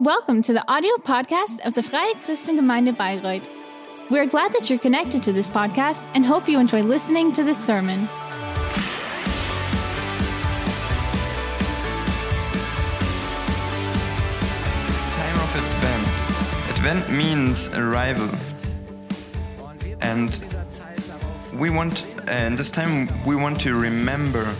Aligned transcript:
Welcome 0.00 0.42
to 0.42 0.52
the 0.52 0.62
audio 0.70 0.94
podcast 0.96 1.64
of 1.64 1.72
the 1.72 1.82
Freie 1.82 2.12
Christengemeinde 2.16 2.94
Bayreuth. 2.94 3.48
We 4.10 4.18
are 4.18 4.26
glad 4.26 4.52
that 4.52 4.68
you're 4.68 4.78
connected 4.78 5.22
to 5.22 5.32
this 5.32 5.48
podcast 5.48 6.10
and 6.12 6.26
hope 6.26 6.50
you 6.50 6.60
enjoy 6.60 6.82
listening 6.82 7.32
to 7.32 7.42
this 7.42 7.56
sermon. 7.56 8.06
Time 8.06 8.16
of 15.40 15.56
Advent. 15.56 16.06
Advent 16.76 17.10
means 17.10 17.68
arrival. 17.70 18.28
And 20.02 20.38
we 21.54 21.70
want, 21.70 22.04
and 22.28 22.58
this 22.58 22.70
time 22.70 23.08
we 23.24 23.34
want 23.34 23.58
to 23.62 23.74
remember 23.74 24.54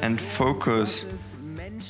and 0.00 0.20
focus 0.20 1.04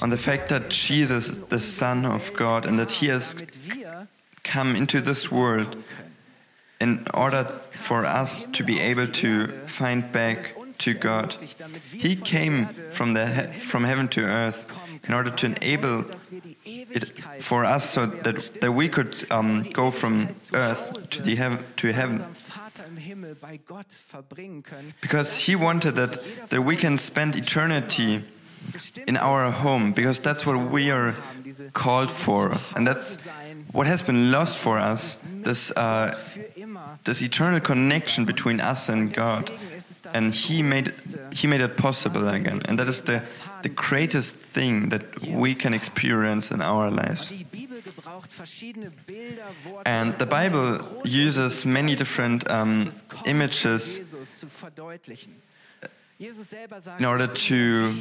on 0.03 0.11
the 0.11 0.19
fact 0.19 0.49
that 0.49 0.69
Jesus 0.69 1.31
is 1.31 1.39
the 1.39 1.61
Son 1.61 2.05
of 2.05 2.35
God 2.35 2.67
and 2.67 2.77
that 2.79 2.91
He 2.91 3.07
has 3.07 3.37
come 4.43 4.75
into 4.75 5.01
this 5.01 5.31
world 5.31 5.77
in 6.81 7.07
order 7.15 7.45
for 7.45 8.05
us 8.05 8.43
to 8.53 8.65
be 8.65 8.81
able 8.81 9.07
to 9.07 9.47
find 9.67 10.11
back 10.11 10.57
to 10.79 10.93
God. 10.95 11.37
He 11.93 12.17
came 12.17 12.67
from, 12.91 13.15
the 13.15 13.29
he- 13.29 13.59
from 13.61 13.85
heaven 13.85 14.09
to 14.09 14.23
earth 14.23 14.67
in 15.05 15.15
order 15.15 15.31
to 15.31 15.47
enable 15.47 16.05
it 16.65 17.13
for 17.39 17.65
us 17.65 17.89
so 17.89 18.07
that, 18.07 18.61
that 18.61 18.73
we 18.73 18.89
could 18.89 19.25
um, 19.31 19.63
go 19.71 19.93
from 19.93 20.35
earth 20.53 21.11
to, 21.11 21.23
the 21.23 21.37
heaven, 21.37 21.61
to 21.77 21.93
heaven. 21.93 22.25
Because 25.01 25.37
He 25.47 25.55
wanted 25.55 25.95
that, 25.95 26.19
that 26.51 26.63
we 26.63 26.75
can 26.75 26.99
spend 26.99 27.37
eternity 27.37 28.25
in 29.07 29.17
our 29.17 29.51
home 29.51 29.93
because 29.93 30.19
that's 30.19 30.47
what 30.47 30.71
we 30.71 30.91
are 30.91 31.15
called 31.73 32.11
for. 32.11 32.59
And 32.77 32.87
that's 32.87 33.27
what 33.73 33.87
has 33.87 34.03
been 34.03 34.31
lost 34.31 34.59
for 34.59 34.79
us 34.79 35.23
this 35.43 35.73
uh, 35.77 36.17
this 37.05 37.23
eternal 37.23 37.61
connection 37.61 38.25
between 38.25 38.61
us 38.61 38.89
and 38.89 39.13
God. 39.13 39.51
And 40.15 40.35
he 40.35 40.63
made 40.63 40.93
he 41.33 41.47
made 41.47 41.61
it 41.61 41.77
possible 41.77 42.29
again. 42.29 42.61
And 42.69 42.79
that 42.79 42.89
is 42.89 43.03
the 43.03 43.23
the 43.63 43.69
greatest 43.69 44.37
thing 44.37 44.89
that 44.91 45.03
we 45.27 45.55
can 45.55 45.75
experience 45.75 46.51
in 46.51 46.61
our 46.61 46.91
lives. 46.91 47.33
And 49.87 50.19
the 50.19 50.27
Bible 50.27 50.81
uses 51.05 51.65
many 51.65 51.95
different 51.95 52.49
um, 52.51 52.91
images 53.27 54.15
in 56.99 57.05
order 57.05 57.27
to 57.27 57.95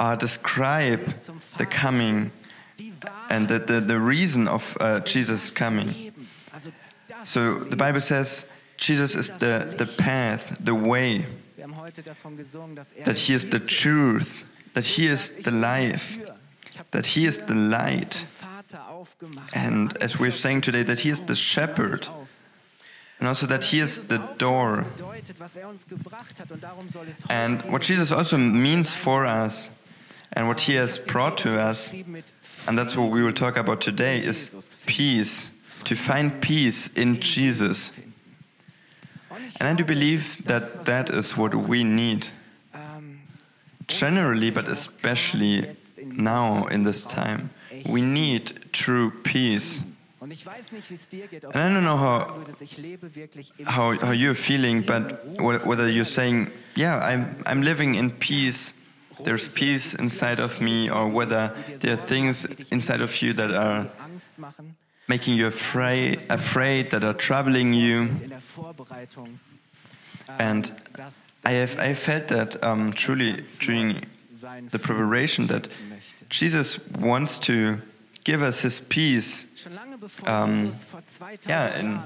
uh, 0.00 0.16
describe 0.16 1.20
the 1.58 1.66
coming 1.66 2.30
and 3.30 3.48
the, 3.48 3.58
the, 3.58 3.80
the 3.80 3.98
reason 3.98 4.48
of 4.48 4.76
uh, 4.80 5.00
Jesus 5.00 5.50
coming. 5.50 6.12
So 7.24 7.58
the 7.58 7.76
Bible 7.76 8.00
says 8.00 8.44
Jesus 8.76 9.14
is 9.16 9.30
the, 9.30 9.74
the 9.76 9.86
path, 9.86 10.56
the 10.60 10.74
way, 10.74 11.26
that 13.04 13.18
He 13.18 13.34
is 13.34 13.50
the 13.50 13.60
truth, 13.60 14.44
that 14.74 14.84
He 14.84 15.06
is 15.06 15.30
the 15.30 15.50
life, 15.50 16.16
that 16.92 17.06
He 17.06 17.26
is 17.26 17.38
the 17.38 17.54
light, 17.54 18.26
and 19.54 19.96
as 19.98 20.18
we're 20.18 20.30
saying 20.30 20.60
today, 20.60 20.82
that 20.82 21.00
He 21.00 21.10
is 21.10 21.20
the 21.20 21.34
shepherd, 21.34 22.06
and 23.18 23.28
also 23.28 23.46
that 23.46 23.64
He 23.64 23.80
is 23.80 24.08
the 24.08 24.18
door. 24.38 24.86
And 27.28 27.62
what 27.62 27.82
Jesus 27.82 28.12
also 28.12 28.36
means 28.36 28.94
for 28.94 29.26
us 29.26 29.70
and 30.32 30.46
what 30.46 30.60
he 30.60 30.74
has 30.74 30.98
brought 30.98 31.38
to 31.38 31.58
us, 31.58 31.92
and 32.66 32.78
that's 32.78 32.96
what 32.96 33.10
we 33.10 33.22
will 33.22 33.32
talk 33.32 33.56
about 33.56 33.80
today, 33.80 34.18
is 34.18 34.76
peace. 34.86 35.50
To 35.84 35.94
find 35.94 36.42
peace 36.42 36.88
in 36.88 37.20
Jesus. 37.20 37.92
And 39.60 39.68
I 39.68 39.74
do 39.74 39.84
believe 39.84 40.44
that 40.46 40.84
that 40.84 41.08
is 41.10 41.36
what 41.36 41.54
we 41.54 41.84
need. 41.84 42.26
Generally, 43.86 44.50
but 44.50 44.68
especially 44.68 45.76
now 45.96 46.66
in 46.66 46.82
this 46.82 47.04
time, 47.04 47.50
we 47.88 48.02
need 48.02 48.72
true 48.72 49.10
peace. 49.22 49.80
And 50.20 50.32
I 51.54 51.72
don't 51.72 51.84
know 51.84 51.96
how, 51.96 52.44
how, 53.64 53.96
how 53.98 54.10
you're 54.10 54.34
feeling, 54.34 54.82
but 54.82 55.24
whether 55.40 55.88
you're 55.88 56.04
saying, 56.04 56.50
yeah, 56.74 56.98
I'm, 56.98 57.42
I'm 57.46 57.62
living 57.62 57.94
in 57.94 58.10
peace 58.10 58.74
there's 59.24 59.48
peace 59.48 59.94
inside 59.94 60.40
of 60.40 60.60
me, 60.60 60.90
or 60.90 61.08
whether 61.08 61.54
there 61.80 61.94
are 61.94 61.96
things 61.96 62.44
inside 62.70 63.00
of 63.00 63.22
you 63.22 63.32
that 63.34 63.50
are 63.50 63.90
making 65.08 65.34
you 65.34 65.46
afraid, 65.46 66.22
afraid 66.30 66.90
that 66.90 67.02
are 67.02 67.14
troubling 67.14 67.72
you. 67.72 68.08
And 70.38 70.70
I 71.44 71.52
have, 71.52 71.78
I 71.78 71.94
felt 71.94 72.28
that 72.28 72.62
um, 72.62 72.92
truly 72.92 73.44
during 73.58 74.02
the 74.70 74.78
preparation 74.78 75.46
that 75.46 75.68
Jesus 76.28 76.78
wants 77.00 77.38
to 77.40 77.78
give 78.24 78.42
us 78.42 78.60
His 78.60 78.80
peace. 78.80 79.46
Um, 80.26 80.70
yeah, 81.48 81.78
in, 81.78 82.00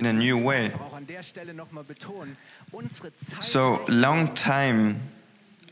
in 0.00 0.06
a 0.06 0.12
new 0.12 0.42
way. 0.42 0.72
So 3.40 3.84
long 3.88 4.34
time 4.34 5.00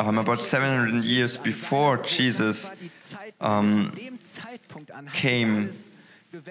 um, 0.01 0.19
about 0.19 0.43
700 0.43 1.05
years 1.05 1.37
before 1.37 1.99
Jesus 1.99 2.71
um, 3.41 3.93
came 5.13 5.71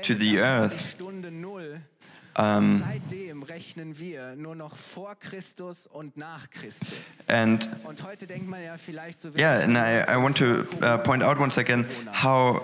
to 0.04 0.14
the 0.14 0.40
earth. 0.40 0.96
Um, 2.36 2.84
and 7.28 7.68
yeah, 9.36 9.60
and 9.60 9.78
I, 9.78 10.06
I 10.08 10.18
want 10.18 10.38
to 10.38 10.68
uh, 10.82 10.98
point 11.00 11.24
out 11.24 11.40
once 11.40 11.58
again 11.58 11.86
how, 12.12 12.64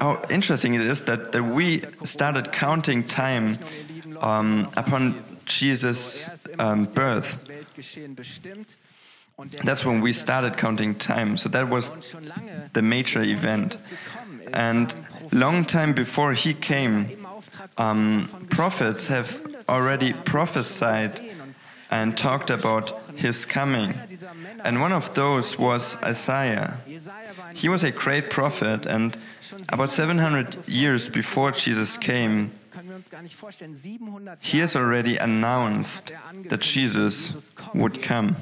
how 0.00 0.22
interesting 0.30 0.74
it 0.74 0.80
is 0.80 1.02
that, 1.02 1.30
that 1.32 1.42
we 1.42 1.82
started 2.04 2.52
counting 2.52 3.04
time 3.04 3.58
um, 4.20 4.68
upon 4.76 5.20
Jesus' 5.44 6.28
um, 6.58 6.86
birth. 6.86 7.44
That's 9.64 9.84
when 9.84 10.00
we 10.00 10.12
started 10.12 10.56
counting 10.56 10.94
time. 10.94 11.36
So 11.36 11.48
that 11.48 11.68
was 11.68 11.90
the 12.72 12.82
major 12.82 13.22
event. 13.22 13.76
And 14.52 14.94
long 15.32 15.64
time 15.64 15.92
before 15.92 16.32
he 16.34 16.54
came, 16.54 17.26
um, 17.76 18.28
prophets 18.50 19.08
have 19.08 19.44
already 19.68 20.12
prophesied 20.12 21.20
and 21.90 22.16
talked 22.16 22.50
about 22.50 23.00
his 23.14 23.44
coming. 23.44 23.94
And 24.64 24.80
one 24.80 24.92
of 24.92 25.14
those 25.14 25.58
was 25.58 25.96
Isaiah. 26.02 26.76
He 27.54 27.68
was 27.68 27.82
a 27.82 27.90
great 27.90 28.30
prophet, 28.30 28.86
and 28.86 29.16
about 29.72 29.90
700 29.90 30.68
years 30.68 31.08
before 31.08 31.52
Jesus 31.52 31.96
came, 31.96 32.50
he 34.40 34.58
has 34.58 34.74
already 34.74 35.16
announced 35.16 36.12
that 36.46 36.60
Jesus 36.60 37.52
would 37.74 38.02
come. 38.02 38.36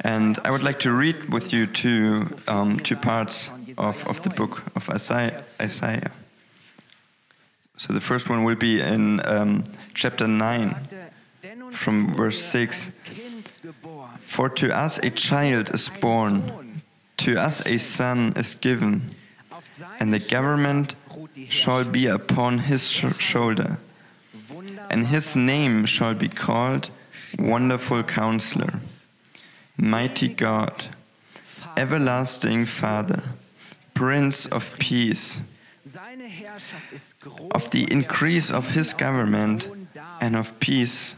And 0.00 0.38
I 0.44 0.50
would 0.50 0.62
like 0.62 0.80
to 0.80 0.92
read 0.92 1.32
with 1.32 1.52
you 1.52 1.66
two, 1.66 2.36
um, 2.48 2.80
two 2.80 2.96
parts 2.96 3.50
of, 3.78 4.06
of 4.08 4.22
the 4.22 4.30
book 4.30 4.62
of 4.74 4.90
Isaiah, 4.90 5.44
Isaiah. 5.60 6.10
So 7.76 7.92
the 7.92 8.00
first 8.00 8.28
one 8.28 8.44
will 8.44 8.56
be 8.56 8.80
in 8.80 9.20
um, 9.26 9.64
chapter 9.94 10.26
9, 10.26 10.88
from 11.70 12.14
verse 12.14 12.38
6. 12.38 12.90
For 14.20 14.48
to 14.48 14.74
us 14.74 14.98
a 14.98 15.10
child 15.10 15.74
is 15.74 15.88
born, 16.00 16.82
to 17.18 17.36
us 17.36 17.64
a 17.66 17.78
son 17.78 18.32
is 18.36 18.54
given, 18.54 19.10
and 20.00 20.12
the 20.12 20.18
government 20.18 20.96
shall 21.48 21.84
be 21.84 22.06
upon 22.06 22.58
his 22.58 22.90
sh 22.90 23.04
shoulder, 23.18 23.78
and 24.90 25.08
his 25.08 25.36
name 25.36 25.86
shall 25.86 26.14
be 26.14 26.28
called 26.28 26.90
Wonderful 27.38 28.02
Counselor, 28.04 28.80
Mighty 29.76 30.28
God, 30.28 30.86
Everlasting 31.76 32.66
Father, 32.66 33.22
Prince 33.94 34.46
of 34.46 34.78
Peace. 34.78 35.40
Of 37.54 37.70
the 37.70 37.86
increase 37.90 38.50
of 38.50 38.70
his 38.70 38.92
government 38.92 39.68
and 40.20 40.36
of 40.36 40.58
peace, 40.60 41.14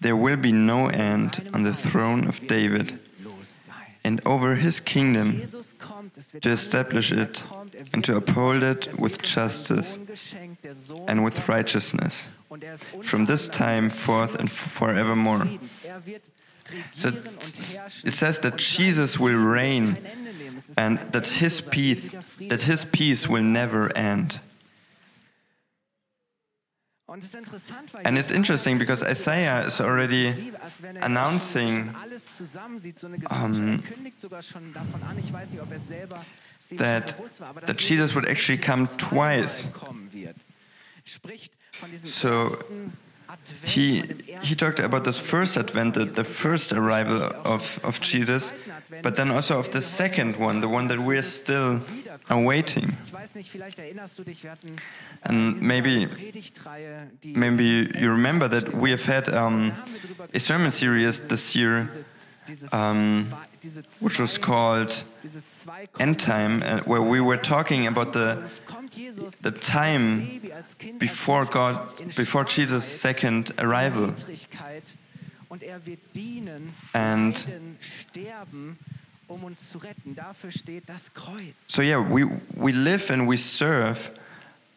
there 0.00 0.16
will 0.16 0.36
be 0.36 0.52
no 0.52 0.88
end 0.88 1.50
on 1.54 1.62
the 1.62 1.74
throne 1.74 2.26
of 2.26 2.46
David 2.46 2.98
and 4.04 4.20
over 4.26 4.56
his 4.56 4.80
kingdom 4.80 5.40
to 6.40 6.50
establish 6.50 7.12
it 7.12 7.42
and 7.92 8.04
to 8.04 8.16
uphold 8.16 8.62
it 8.62 8.88
with 9.00 9.22
justice 9.22 9.98
and 11.08 11.24
with 11.24 11.48
righteousness 11.48 12.28
from 13.02 13.24
this 13.24 13.48
time 13.48 13.90
forth 13.90 14.34
and 14.34 14.50
forevermore. 14.50 15.48
So 16.94 17.08
it 18.04 18.14
says 18.14 18.38
that 18.40 18.56
Jesus 18.56 19.18
will 19.18 19.36
reign 19.36 19.98
and 20.76 21.00
that 21.12 21.26
his 21.26 21.60
peace 21.60 22.14
that 22.48 22.62
his 22.62 22.84
peace 22.84 23.28
will 23.28 23.42
never 23.42 23.94
end. 23.96 24.40
And 28.04 28.16
it's 28.16 28.30
interesting 28.30 28.78
because 28.78 29.02
Isaiah 29.02 29.66
is 29.66 29.80
already 29.82 30.52
announcing 31.02 31.94
um, 33.30 33.82
that, 36.72 37.14
that 37.66 37.76
Jesus 37.76 38.14
would 38.14 38.26
actually 38.28 38.58
come 38.58 38.86
twice. 38.96 39.68
So 42.04 42.58
he, 43.64 44.02
he 44.42 44.54
talked 44.54 44.78
about 44.78 45.04
this 45.04 45.18
first 45.18 45.56
advent, 45.56 45.94
the, 45.94 46.04
the 46.04 46.24
first 46.24 46.72
arrival 46.72 47.22
of, 47.44 47.80
of 47.82 48.00
Jesus, 48.00 48.52
but 49.02 49.16
then 49.16 49.30
also 49.30 49.58
of 49.58 49.70
the 49.70 49.80
second 49.80 50.36
one, 50.36 50.60
the 50.60 50.68
one 50.68 50.86
that 50.88 50.98
we're 50.98 51.22
still 51.22 51.80
awaiting. 52.28 52.96
And 55.24 55.62
maybe, 55.62 56.08
maybe 57.24 57.64
you 57.98 58.10
remember 58.10 58.48
that 58.48 58.74
we 58.74 58.90
have 58.90 59.04
had 59.04 59.28
um, 59.30 59.72
a 60.34 60.38
sermon 60.40 60.70
series 60.70 61.26
this 61.26 61.56
year 61.56 61.88
um, 62.72 63.32
which 64.00 64.18
was 64.18 64.38
called 64.38 65.04
End 65.98 66.18
Time, 66.18 66.62
uh, 66.62 66.80
where 66.80 67.02
we 67.02 67.20
were 67.20 67.36
talking 67.36 67.86
about 67.86 68.12
the 68.12 68.42
the 69.42 69.50
time 69.50 70.40
before 70.98 71.44
God, 71.44 71.76
before 72.16 72.44
Jesus' 72.44 72.84
second 72.84 73.52
arrival, 73.58 74.14
and 76.94 77.36
so 81.68 81.82
yeah, 81.82 81.98
we 81.98 82.24
we 82.56 82.72
live 82.72 83.10
and 83.10 83.26
we 83.26 83.36
serve. 83.36 84.10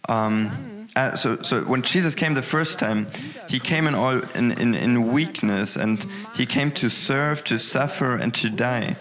Um, 0.08 0.88
uh, 0.96 1.16
so, 1.16 1.42
so 1.42 1.62
when 1.62 1.82
Jesus 1.82 2.16
came 2.16 2.36
the 2.36 2.42
first 2.42 2.80
time, 2.80 3.08
he 3.50 3.60
came 3.60 3.88
in 3.88 3.96
all 3.96 4.20
in, 4.36 4.52
in, 4.54 4.74
in 4.74 5.12
weakness, 5.12 5.76
and 5.76 6.06
he 6.36 6.46
came 6.46 6.72
to 6.72 6.90
serve, 6.90 7.44
to 7.46 7.60
suffer, 7.60 8.16
and 8.16 8.34
to 8.36 8.50
die, 8.50 8.96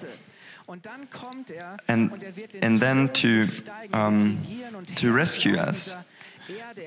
and 1.86 2.24
and 2.60 2.80
then 2.80 3.08
to 3.10 3.46
um, 3.92 4.42
to 4.96 5.12
rescue 5.12 5.56
us 5.56 5.94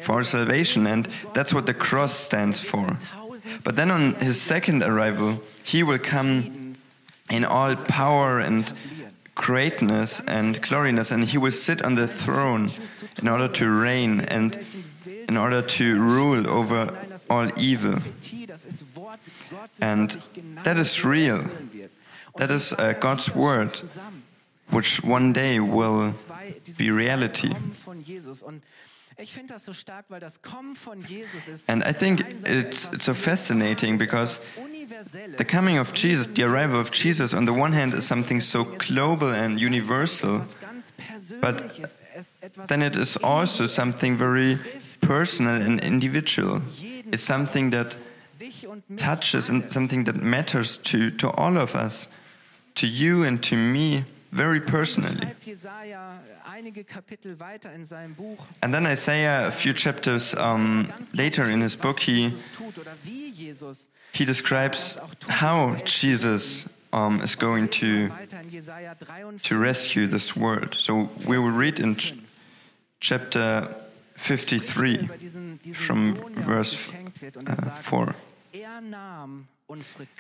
for 0.02 0.24
salvation, 0.24 0.86
and 0.88 1.08
that's 1.34 1.54
what 1.54 1.66
the 1.66 1.74
cross 1.74 2.14
stands 2.14 2.60
for. 2.60 2.98
But 3.64 3.76
then 3.76 3.92
on 3.92 4.16
his 4.16 4.42
second 4.42 4.84
arrival, 4.84 5.42
he 5.64 5.84
will 5.84 6.00
come 6.00 6.74
in 7.30 7.46
all 7.46 7.76
power 7.76 8.40
and 8.40 8.74
greatness 9.38 10.22
and 10.28 10.62
gloriness, 10.62 11.12
and 11.12 11.24
he 11.24 11.38
will 11.38 11.52
sit 11.52 11.82
on 11.82 11.96
the 11.96 12.08
throne 12.08 12.70
in 13.22 13.28
order 13.28 13.48
to 13.48 13.70
reign 13.70 14.22
and 14.22 14.60
in 15.30 15.38
order 15.38 15.62
to 15.62 16.00
rule 16.00 16.50
over 16.50 16.90
all 17.30 17.48
evil. 17.58 18.00
And 19.80 20.10
that 20.64 20.78
is 20.78 21.06
real. 21.06 21.46
That 22.38 22.52
is 22.52 22.74
uh, 22.74 22.94
God's 23.00 23.34
word, 23.34 23.80
which 24.72 25.04
one 25.04 25.34
day 25.34 25.60
will 25.60 26.14
be 26.78 26.92
reality. 26.92 27.54
And 31.68 31.84
I 31.84 31.92
think 31.92 32.22
it's, 32.46 32.88
it's 32.94 33.06
so 33.06 33.14
fascinating 33.14 33.98
because 33.98 34.46
the 35.38 35.46
coming 35.46 35.78
of 35.78 35.94
Jesus, 35.94 36.28
the 36.28 36.44
arrival 36.44 36.80
of 36.80 36.92
Jesus, 36.92 37.34
on 37.34 37.46
the 37.46 37.54
one 37.54 37.74
hand, 37.74 37.94
is 37.94 38.06
something 38.06 38.42
so 38.42 38.64
global 38.64 39.32
and 39.32 39.60
universal, 39.60 40.44
but 41.42 41.98
then 42.68 42.82
it 42.82 42.96
is 42.96 43.18
also 43.18 43.66
something 43.66 44.18
very 44.18 44.58
personal 45.02 45.56
and 45.56 45.80
individual. 45.82 46.62
It's 47.12 47.24
something 47.24 47.72
that 47.72 47.96
touches 48.98 49.50
and 49.50 49.72
something 49.72 50.04
that 50.06 50.16
matters 50.16 50.78
to, 50.78 51.10
to 51.12 51.30
all 51.32 51.58
of 51.58 51.76
us, 51.76 52.08
to 52.76 52.88
you 52.88 53.24
and 53.24 53.42
to 53.44 53.58
me, 53.58 54.06
very 54.32 54.62
personally. 54.62 55.28
And 58.62 58.74
then 58.74 58.86
Isaiah, 58.86 59.48
a 59.48 59.52
few 59.52 59.74
chapters 59.74 60.34
um, 60.36 60.92
later 61.16 61.46
in 61.46 61.62
his 61.62 61.76
book, 61.76 62.00
he, 62.00 62.34
he 64.14 64.26
describes 64.26 64.98
how 65.28 65.76
Jesus 65.86 66.68
um, 66.94 67.22
is 67.22 67.36
going 67.36 67.70
to, 67.70 68.10
to 69.44 69.58
rescue 69.58 70.08
this 70.08 70.36
world. 70.36 70.76
So 70.76 71.10
we 71.28 71.38
will 71.38 71.52
read 71.52 71.80
in 71.80 71.96
ch 71.96 72.14
chapter 73.00 73.76
53 74.16 75.08
from 75.74 76.16
verse 76.34 76.92
uh, 77.46 77.56
4. 77.70 78.16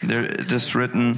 There 0.03 0.23
it 0.23 0.51
is 0.51 0.75
written, 0.75 1.17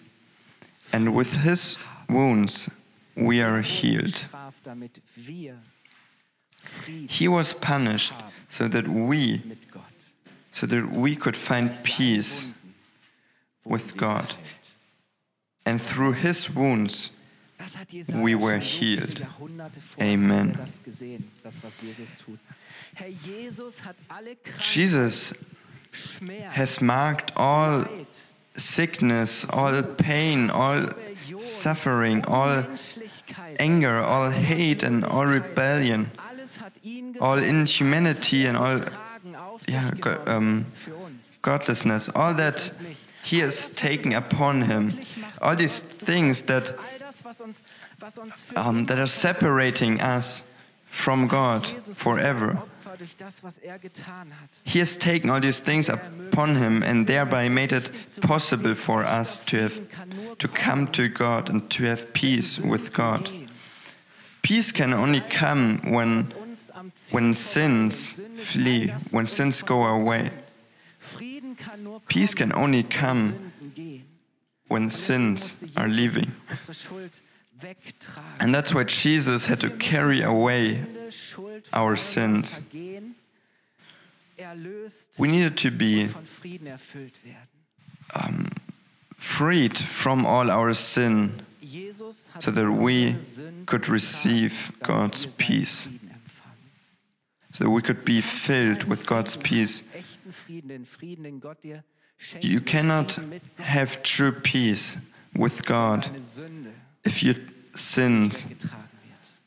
and 0.93 1.15
with 1.15 1.37
his 1.37 1.77
wounds 2.09 2.69
we 3.15 3.41
are 3.41 3.61
healed. 3.61 4.25
He 7.07 7.27
was 7.27 7.53
punished 7.53 8.13
so 8.49 8.67
that 8.67 8.87
we 8.87 9.41
so 10.51 10.65
that 10.67 10.91
we 10.91 11.15
could 11.15 11.37
find 11.37 11.71
peace 11.83 12.51
with 13.65 13.95
God. 13.95 14.35
And 15.65 15.81
through 15.81 16.13
his 16.13 16.49
wounds 16.49 17.11
we 18.13 18.35
were 18.35 18.57
healed. 18.57 19.25
Amen. 19.99 20.59
Jesus 24.59 25.33
has 26.49 26.81
marked 26.81 27.31
all 27.35 27.85
sickness, 28.55 29.45
all 29.49 29.81
pain, 29.81 30.49
all 30.49 30.89
suffering, 31.39 32.25
all 32.25 32.65
anger, 33.59 33.99
all 33.99 34.29
hate, 34.29 34.83
and 34.83 35.03
all 35.05 35.25
rebellion, 35.25 36.11
all 37.19 37.37
inhumanity, 37.37 38.45
and 38.45 38.57
all 38.57 38.79
yeah, 39.67 39.91
um, 40.25 40.65
godlessness, 41.41 42.09
all 42.15 42.33
that 42.33 42.71
he 43.23 43.39
has 43.39 43.69
taken 43.69 44.13
upon 44.13 44.63
him, 44.63 44.99
all 45.41 45.55
these 45.55 45.79
things 45.79 46.43
that 46.43 46.73
um, 48.55 48.85
that 48.85 48.99
are 48.99 49.07
separating 49.07 50.01
us 50.01 50.43
from 50.91 51.27
God 51.27 51.65
forever. 51.95 52.61
He 54.65 54.79
has 54.79 54.97
taken 54.97 55.29
all 55.29 55.39
these 55.39 55.59
things 55.59 55.87
upon 55.89 56.55
him 56.55 56.83
and 56.83 57.07
thereby 57.07 57.47
made 57.49 57.71
it 57.71 57.89
possible 58.21 58.75
for 58.75 59.03
us 59.03 59.39
to 59.45 59.61
have 59.61 59.79
to 60.37 60.47
come 60.47 60.87
to 60.87 61.07
God 61.07 61.49
and 61.49 61.69
to 61.71 61.85
have 61.85 62.13
peace 62.13 62.59
with 62.59 62.91
God. 62.91 63.29
Peace 64.41 64.71
can 64.71 64.93
only 64.93 65.21
come 65.21 65.79
when 65.91 66.33
when 67.11 67.33
sins 67.33 68.19
flee, 68.35 68.89
when 69.11 69.27
sins 69.27 69.61
go 69.61 69.83
away. 69.83 70.29
Peace 72.07 72.33
can 72.33 72.51
only 72.53 72.83
come 72.83 73.51
when 74.67 74.89
sins 74.89 75.57
are 75.77 75.87
leaving. 75.87 76.31
And 78.39 78.53
that's 78.53 78.73
why 78.73 78.83
Jesus 78.83 79.45
had 79.45 79.59
to 79.61 79.69
carry 79.69 80.21
away 80.21 80.83
our 81.73 81.95
sins. 81.95 82.61
We 85.17 85.27
needed 85.27 85.57
to 85.57 85.71
be 85.71 86.09
um, 88.15 88.49
freed 89.15 89.77
from 89.77 90.25
all 90.25 90.49
our 90.49 90.73
sin 90.73 91.41
so 92.39 92.51
that 92.51 92.71
we 92.71 93.15
could 93.65 93.87
receive 93.87 94.71
God's 94.81 95.25
peace, 95.25 95.87
so 97.53 97.63
that 97.63 97.69
we 97.69 97.81
could 97.81 98.03
be 98.03 98.21
filled 98.21 98.85
with 98.85 99.05
God's 99.05 99.35
peace. 99.37 99.83
You 102.39 102.61
cannot 102.61 103.19
have 103.57 104.03
true 104.03 104.31
peace 104.31 104.97
with 105.35 105.65
God 105.65 106.09
if 107.03 107.23
your 107.23 107.35
sins 107.73 108.47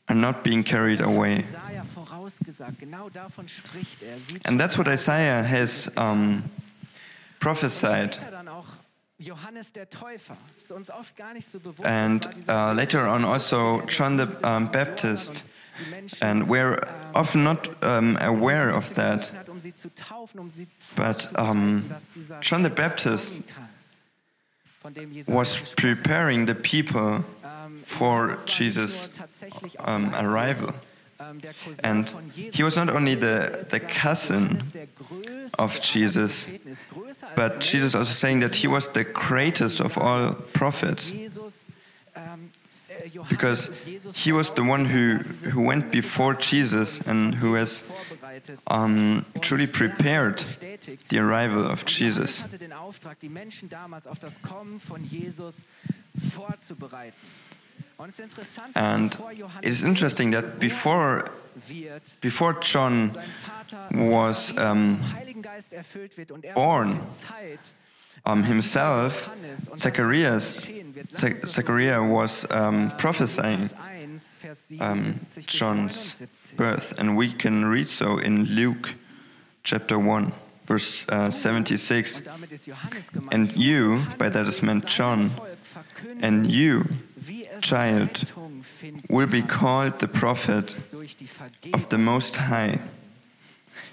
are 0.07 0.15
not 0.15 0.43
being 0.43 0.63
carried 0.63 1.01
away. 1.01 1.43
Jesaja 1.43 1.83
vorausgesagt. 1.83 2.79
Genau 2.79 3.09
davon 3.09 3.47
spricht 3.47 4.01
er. 4.03 4.17
And 4.45 4.59
that's 4.59 4.77
what 4.77 4.87
Isaiah 4.87 5.43
has 5.43 5.91
um, 5.97 6.43
prophesied. 7.39 8.13
später 8.13 8.31
dann 8.31 8.47
auch 8.47 8.67
Johannes 9.17 9.71
der 9.71 9.89
Täufer. 9.89 10.37
Uns 10.69 10.89
oft 10.91 11.15
gar 11.15 11.33
nicht 11.33 11.49
so 11.49 11.59
bewusst. 11.59 11.85
And 11.85 12.29
dieser 12.35 12.71
uh, 12.71 12.73
later 12.73 13.09
on, 13.09 13.23
also 13.23 13.81
John 13.87 14.17
the 14.17 14.27
um, 14.43 14.69
Baptist. 14.71 15.43
And 16.21 16.47
we're 16.47 16.79
often 17.13 17.43
not 17.43 17.69
um, 17.83 18.17
aware 18.21 18.73
of 18.73 18.93
that. 18.93 19.29
um 19.49 19.59
sie 19.59 19.73
zu 19.73 19.89
taufen, 19.93 20.39
um 20.39 20.49
But 20.95 21.29
um, 21.37 21.83
John 22.41 22.63
the 22.63 22.69
Baptist 22.69 23.35
was 25.27 25.57
preparing 25.75 26.47
the 26.47 26.53
people 26.53 27.23
Ähm, 27.43 27.83
for 27.85 28.27
Johannes 28.27 28.37
war 28.37 28.45
nicht 28.45 28.59
Jesus' 28.59 29.09
nur 29.09 29.17
tatsächlich 29.17 29.79
auch 29.79 29.95
um, 29.95 30.13
arrival. 30.13 30.73
ähm, 31.19 31.39
And 31.83 32.13
he 32.35 32.63
was 32.63 32.75
not 32.75 32.89
only 32.89 33.15
the, 33.15 33.65
the 33.71 33.79
cousin 33.79 34.49
Johannes 34.49 34.71
der 34.71 34.87
größte 34.87 35.57
of 35.59 35.79
Jesus, 35.81 36.43
Propheten 36.45 36.69
ist 36.71 36.89
größer 36.89 37.27
als 37.27 37.35
but 37.35 37.63
Jesus 37.63 37.95
also 37.95 38.11
saying 38.13 38.41
that 38.41 38.53
he 38.55 38.67
was 38.69 38.89
the 38.93 39.03
greatest 39.05 39.79
of 39.81 39.97
all 39.97 40.33
prophets 40.53 41.11
ähm, 41.11 42.49
äh, 42.89 43.19
because 43.29 43.69
he 44.13 44.31
was 44.33 44.51
the 44.55 44.61
one 44.61 44.85
who, 44.85 45.19
who 45.51 45.61
went 45.65 45.89
before 45.91 46.35
Jesus 46.39 46.99
and 47.07 47.35
who 47.41 47.55
has. 47.55 47.83
Um, 48.69 49.23
truly 49.41 49.65
er 49.65 49.71
prepared 49.71 50.39
the 51.09 51.19
arrival 51.19 51.65
of 51.71 51.83
Jesus. 51.87 52.41
hatte 52.43 52.57
den 52.57 52.73
Auftrag, 52.73 53.19
die 53.19 53.29
Menschen 53.29 53.69
damals 53.69 54.07
auf 54.07 54.19
das 54.19 54.41
Kommen 54.41 54.79
von 54.79 55.03
Jesus 55.03 55.63
vorzubereiten. 56.35 57.15
Und 57.97 58.09
es 58.09 58.15
ist 58.19 58.25
interessant, 58.25 58.75
dass 58.75 58.83
And 58.83 59.17
it 59.61 59.65
is 59.69 59.81
interesting 59.81 60.31
that 60.31 60.59
before, 60.59 61.25
before 62.21 62.57
John 62.61 63.11
was, 63.91 64.51
um, 64.51 64.97
vom 64.97 65.13
Heiligen 65.13 65.41
Geist 65.41 65.71
erfüllt 65.73 66.17
wird 66.17 66.31
und 66.31 66.43
er 66.43 66.55
born, 66.55 66.99
um, 68.25 68.43
himself, 68.43 69.29
Zacharias, 69.77 70.57
geschehen 70.57 70.93
wird. 70.93 71.07
Lass 71.11 71.21
Zach- 71.21 71.47
Zachariah 71.47 72.01
was 72.01 72.43
um, 72.45 72.91
prophesying 72.97 73.61
Lukas 73.61 73.73
1, 73.73 73.73
Vers 73.73 73.81
um, 74.79 75.19
John's 75.45 76.23
birth, 76.55 76.93
and 76.97 77.17
we 77.17 77.33
can 77.33 77.65
read 77.65 77.89
so 77.89 78.17
in 78.17 78.45
Luke 78.45 78.93
chapter 79.63 79.97
1, 79.97 80.31
verse 80.65 81.05
uh, 81.09 81.29
76. 81.29 82.19
Und 82.19 82.25
damit 82.25 82.51
ist 82.51 82.67
Johannes 82.67 83.11
gemeint. 83.11 83.33
And 83.33 83.55
you, 83.55 84.01
by 84.17 84.29
that 84.29 84.47
is 84.47 84.61
meant 84.61 84.85
John, 84.87 85.31
and 86.21 86.51
you, 86.51 86.85
child, 87.61 88.31
will 89.09 89.27
be 89.27 89.41
called 89.41 89.99
the 89.99 90.07
prophet 90.07 90.75
of 91.73 91.89
the 91.89 91.97
Most 91.97 92.37
High. 92.37 92.79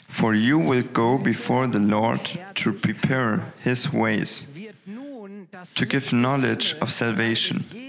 For 0.09 0.35
you 0.35 0.59
will 0.59 0.83
go 0.83 1.17
before 1.17 1.67
the 1.67 1.79
Lord 1.79 2.21
to 2.57 2.73
prepare 2.73 3.52
his 3.64 3.93
ways, 3.93 4.47
Wird 4.55 4.75
nun 4.87 5.49
das 5.50 5.73
to 5.75 5.87
give 5.87 6.11
knowledge 6.11 6.76
of 6.83 6.91
salvation 6.91 7.64
ist 7.64 7.73
Jesus 7.73 7.73
gemeint, 7.73 7.82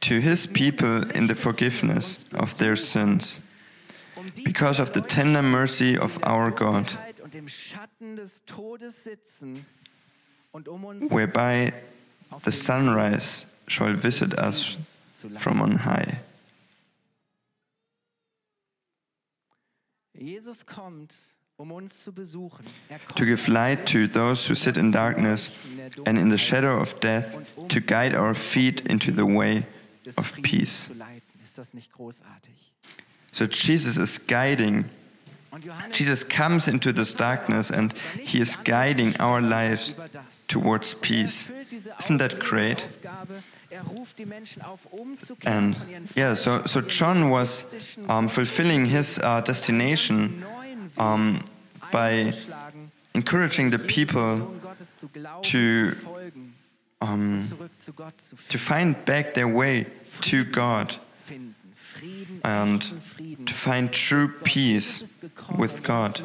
to 0.00 0.20
his 0.20 0.46
people 0.46 1.02
in 1.14 1.26
the 1.28 1.34
forgiveness 1.34 2.24
of 2.34 2.56
their 2.58 2.76
sins, 2.76 3.40
um 4.16 4.26
because 4.44 4.80
of 4.80 4.92
the 4.92 5.00
tender 5.00 5.42
mercy 5.42 5.96
of 5.98 6.18
our 6.24 6.50
God, 6.50 6.86
Dunkelheit 6.86 7.20
Und 7.22 7.34
im 7.34 7.48
Schatten 7.48 8.16
des 8.16 8.42
Todes 8.46 9.04
sitzen 9.04 9.64
und 10.52 10.68
um 10.68 10.82
whereby 11.10 11.72
the 12.44 12.52
sunrise 12.52 13.46
shall 13.68 13.94
visit 13.94 14.34
us 14.38 14.72
Lebens 14.74 15.04
zu 15.20 15.28
leiten. 15.28 15.38
from 15.38 15.60
on 15.60 15.84
high. 15.84 16.18
Um 21.58 21.70
uns 21.70 22.02
zu 22.02 22.12
besuchen. 22.12 22.66
Er 22.88 22.98
To 23.14 23.24
give 23.24 23.48
light 23.50 23.86
to 23.92 24.06
those 24.08 24.48
who 24.48 24.54
sit 24.54 24.76
in 24.76 24.90
darkness 24.90 25.50
and 26.06 26.18
in 26.18 26.28
the 26.30 26.38
shadow 26.38 26.76
of 26.80 26.98
death, 27.00 27.36
to 27.72 27.80
guide 27.80 28.14
our 28.14 28.34
feet 28.34 28.88
into 28.88 29.12
the 29.12 29.24
way 29.24 29.64
of 30.16 30.32
peace. 30.42 30.86
zu 30.86 30.94
leiten. 30.94 31.22
Ist 31.42 31.58
das 31.58 31.74
nicht 31.74 31.92
großartig? 31.92 32.52
So 33.32 33.46
Jesus 33.46 33.96
is 33.96 34.26
guiding 34.26 34.84
Jesus 35.92 36.24
comes 36.24 36.66
into 36.66 36.92
this 36.92 37.14
darkness 37.14 37.70
and 37.70 37.92
he 38.18 38.40
is 38.40 38.56
guiding 38.56 39.14
our 39.20 39.42
lives 39.42 39.94
towards 40.48 40.94
Er 40.94 41.00
peace. 41.00 41.46
Isn't 41.98 42.18
that 42.18 42.40
great? 42.40 42.86
Er 43.70 43.82
ruft 43.82 44.18
die 44.18 44.24
Menschen 44.24 44.62
auf, 44.62 44.86
umzukehren 44.90 45.76
And 45.76 46.16
yeah, 46.16 46.34
so, 46.34 46.62
so 46.64 46.80
John 46.80 47.30
was 47.30 47.66
um, 48.08 48.28
fulfilling 48.30 48.86
his 48.86 49.18
uh, 49.18 49.42
destination 49.42 50.42
um, 50.96 51.44
by 51.90 52.32
encouraging 53.14 53.70
the 53.70 53.78
people 53.78 54.36
Sohn 54.36 54.60
Gottes 54.62 54.98
zu 54.98 55.08
glauben, 55.08 55.42
to, 55.42 55.92
um, 57.02 57.44
zurück 57.48 57.70
zu 57.78 57.92
Gott 57.92 58.14
zu 58.20 58.36
to 58.48 58.58
find 58.58 59.04
back 59.04 59.34
their 59.34 59.48
way 59.48 59.86
to 60.20 60.44
God 60.44 60.98
and 62.44 62.80
to 63.46 63.52
find 63.54 63.92
true 63.92 64.28
peace 64.44 65.00
Jesus 65.00 65.10
ist 65.10 65.20
gekommen, 65.20 65.60
with 65.60 65.82
God. 65.82 66.22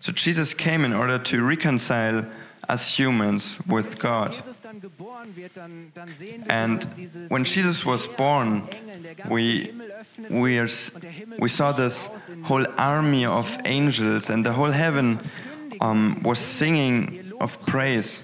So 0.00 0.12
Jesus 0.12 0.56
came 0.56 0.84
in 0.84 0.94
order 0.94 1.18
to 1.22 1.44
reconcile 1.44 2.26
us 2.68 2.96
humans 2.98 3.58
with 3.66 3.98
God. 3.98 4.34
Jesus 4.34 4.60
dann 4.60 4.80
geboren 4.80 5.34
wird, 5.36 5.56
dann, 5.56 5.90
dann 5.94 6.08
sehen 6.08 6.44
wir 6.44 6.50
And 6.50 6.86
when 7.28 7.44
Jesus 7.44 7.84
was 7.84 8.06
born, 8.08 8.62
an 8.62 8.68
Engeln, 8.68 9.02
der 9.02 9.14
ganze 9.16 9.34
we 9.34 9.68
we, 10.28 10.58
are, 10.58 10.64
s- 10.66 10.90
und 10.94 11.02
der 11.02 11.10
Himmel 11.10 11.38
we 11.40 11.48
saw 11.48 11.72
this 11.72 12.08
whole 12.48 12.66
army 12.78 13.26
of 13.26 13.58
angels, 13.64 14.30
and 14.30 14.44
the 14.46 14.52
whole 14.56 14.72
heaven 14.72 15.18
um, 15.80 16.16
was 16.24 16.38
singing 16.38 17.32
of 17.40 17.58
praise. 17.66 18.22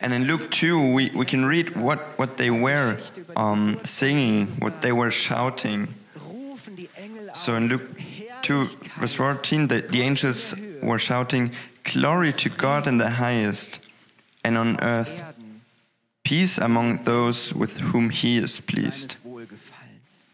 And 0.00 0.12
in 0.12 0.24
Luke 0.24 0.50
2, 0.50 0.92
we, 0.94 1.10
we 1.10 1.26
can 1.26 1.44
read 1.44 1.76
what, 1.76 1.98
what 2.18 2.36
they 2.36 2.50
were 2.50 2.98
um, 3.36 3.78
singing, 3.84 4.46
what 4.60 4.82
they 4.82 4.92
were 4.92 5.10
shouting. 5.10 5.88
rufen 6.58 6.76
die 6.76 6.88
Engel 6.96 7.34
So 7.34 7.54
in 7.54 7.68
Luke 7.68 7.86
2, 8.42 8.64
verse 9.00 9.14
14, 9.14 9.68
the, 9.68 9.80
the 9.82 10.02
angels 10.02 10.54
were 10.82 10.98
shouting, 10.98 11.52
Glory 11.84 12.32
to 12.32 12.50
God 12.50 12.86
in 12.86 12.98
the 12.98 13.10
highest, 13.10 13.80
and 14.44 14.58
on 14.58 14.78
earth 14.80 15.22
peace 16.22 16.58
among 16.58 17.04
those 17.04 17.54
with 17.54 17.78
whom 17.78 18.10
he 18.10 18.36
is 18.36 18.60
pleased. 18.60 19.12
seines 19.12 19.24
Wohlgefallens. 19.24 20.32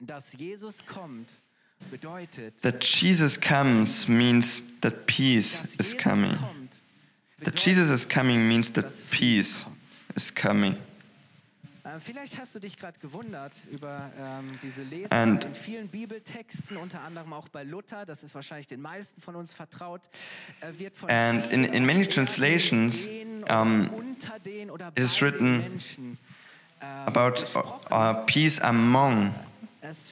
Dass 0.00 0.32
Jesus 0.32 0.82
kommt, 0.84 1.40
bedeutet, 1.90 2.60
That 2.62 2.80
Jesus 2.80 3.38
comes 3.38 4.08
means 4.08 4.62
that 4.80 5.06
peace 5.06 5.76
is 5.78 5.94
coming. 5.94 6.36
That 7.44 7.58
Jesus 7.58 7.90
is 7.90 8.08
coming 8.08 8.46
means 8.48 8.72
that 8.72 8.86
peace 9.10 9.66
is 10.14 10.32
coming. 10.34 10.76
Äh, 11.84 11.98
Vielleicht 11.98 12.38
hast 12.38 12.54
du 12.54 12.60
dich 12.60 12.76
gerade 12.76 12.98
gewundert 13.00 13.52
über 13.72 14.10
ähm, 14.18 14.58
diese 14.62 14.82
Lesung 14.82 15.10
And- 15.10 15.44
in 15.44 15.54
vielen 15.54 15.88
Bibeltexten, 15.88 16.76
unter 16.76 17.00
anderem 17.02 17.32
auch 17.32 17.48
bei 17.48 17.64
Luther, 17.64 18.06
das 18.06 18.22
ist 18.22 18.34
wahrscheinlich 18.34 18.68
den 18.68 18.80
meisten 18.80 19.20
von 19.20 19.34
uns 19.34 19.52
vertraut, 19.54 20.02
äh, 20.60 20.78
wird 20.78 20.96
von 20.96 21.10
And 21.10 21.46
in- 21.52 21.64
in 21.64 21.84
many 21.84 22.06
translations, 22.06 23.08
um, 23.50 23.88
unter 23.90 24.38
den 24.38 24.70
oder 24.70 24.88
it 24.88 24.98
is 25.00 25.20
written 25.20 25.64
ähm, 25.98 26.18
About 27.06 27.44
uh, 27.90 28.24
peace 28.26 28.60
among 28.60 29.32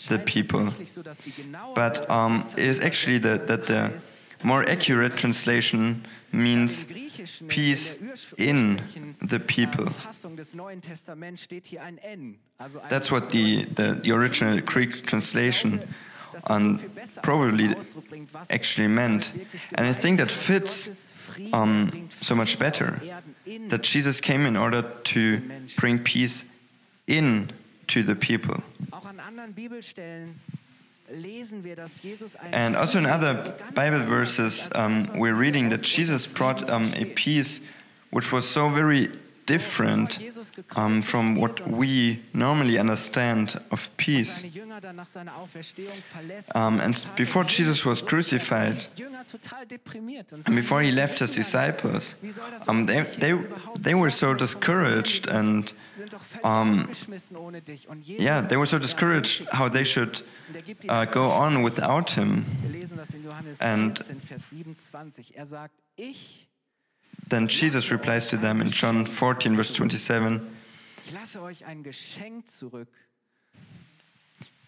the 0.09 0.19
people. 0.19 0.65
tatsächlich 0.65 0.93
so, 0.93 1.03
dass 1.03 1.19
die 1.19 1.33
genaue 1.33 1.75
But 1.75 2.09
um, 2.11 2.43
it 2.57 2.59
is 2.65 2.81
actually 2.81 3.19
the, 3.19 3.39
that 3.47 3.67
the 3.69 3.91
more 4.43 4.69
accurate 4.69 5.17
translation 5.17 6.05
means 6.33 6.87
peace 7.49 7.97
in 8.39 8.81
the 9.21 9.41
people. 9.41 9.87
That's 12.89 13.11
what 13.11 13.31
the, 13.31 13.65
the, 13.65 14.01
the 14.03 14.13
original 14.13 14.61
Greek 14.61 15.07
translation 15.07 15.83
um, 16.47 16.81
probably 17.23 17.75
actually 18.51 18.89
meant. 18.89 19.33
And 19.75 19.87
I 19.87 19.93
think 19.93 20.19
that 20.19 20.31
fits 20.31 21.13
um, 21.53 22.09
so 22.21 22.35
much 22.35 22.59
better. 22.59 23.01
That 23.69 23.83
Jesus 23.83 24.21
came 24.21 24.47
in 24.47 24.57
order 24.57 24.83
to 24.83 25.41
bring 25.77 25.99
peace 25.99 26.45
in 27.07 27.51
to 27.89 28.03
the 28.03 28.15
people. 28.15 28.63
Auch 31.11 31.17
an 31.17 31.23
anderen 31.23 31.23
Bibelstellen 31.23 31.23
lesen 31.23 31.65
wir, 31.65 31.77
dass 31.77 32.03
Jesus 32.03 32.37
ein 32.37 32.55
And 32.55 32.77
also 32.77 32.99
in 32.99 33.07
other 33.07 33.57
Bible 33.75 34.07
verses, 34.07 34.71
um, 34.75 35.09
we're 35.15 35.39
reading 35.39 35.71
that 35.71 35.87
Jesus 35.87 36.27
brought 36.27 36.69
um, 36.71 36.93
a 36.95 37.05
peace 37.05 37.61
which 38.11 38.33
was 38.33 38.53
so 38.53 38.69
very 38.69 39.11
different 39.47 40.19
um, 40.77 41.03
from 41.03 41.37
what 41.37 41.67
we 41.69 42.21
normally 42.33 42.79
understand 42.79 43.61
of 43.71 43.89
peace. 43.97 44.45
Um, 46.55 46.81
and 46.81 47.07
before 47.17 47.45
Jesus 47.45 47.85
was 47.85 48.03
crucified, 48.03 48.87
and 50.47 50.57
before 50.57 50.83
he 50.83 50.93
left 50.93 51.19
his 51.19 51.35
disciples, 51.35 52.15
um, 52.69 52.87
they, 52.87 53.01
they, 53.01 53.33
they 53.81 53.95
were 53.95 54.11
so 54.11 54.35
discouraged 54.35 55.29
and 55.29 55.73
um, 56.45 56.89
yeah, 58.05 58.41
they 58.41 58.57
were 58.57 58.67
so 58.67 58.79
discouraged 58.79 59.47
how 59.53 59.69
they 59.69 59.85
should 59.85 60.23
er 60.55 60.89
uh, 60.89 61.05
go 61.05 61.29
on 61.29 61.63
without 61.63 62.11
him. 62.11 62.45
And- 63.61 64.01
Then 67.29 67.47
Jesus 67.49 67.91
replies 67.93 68.27
to 68.29 68.37
them 68.37 68.61
in 68.61 68.71
John 68.71 69.07
14, 69.07 69.55
verse 69.57 69.73
27 69.73 70.41
ich 71.11 71.13
lasse 71.13 71.43
euch 71.43 71.65
ein 71.65 71.83
Geschenk 71.83 72.47
zurück. 72.49 72.89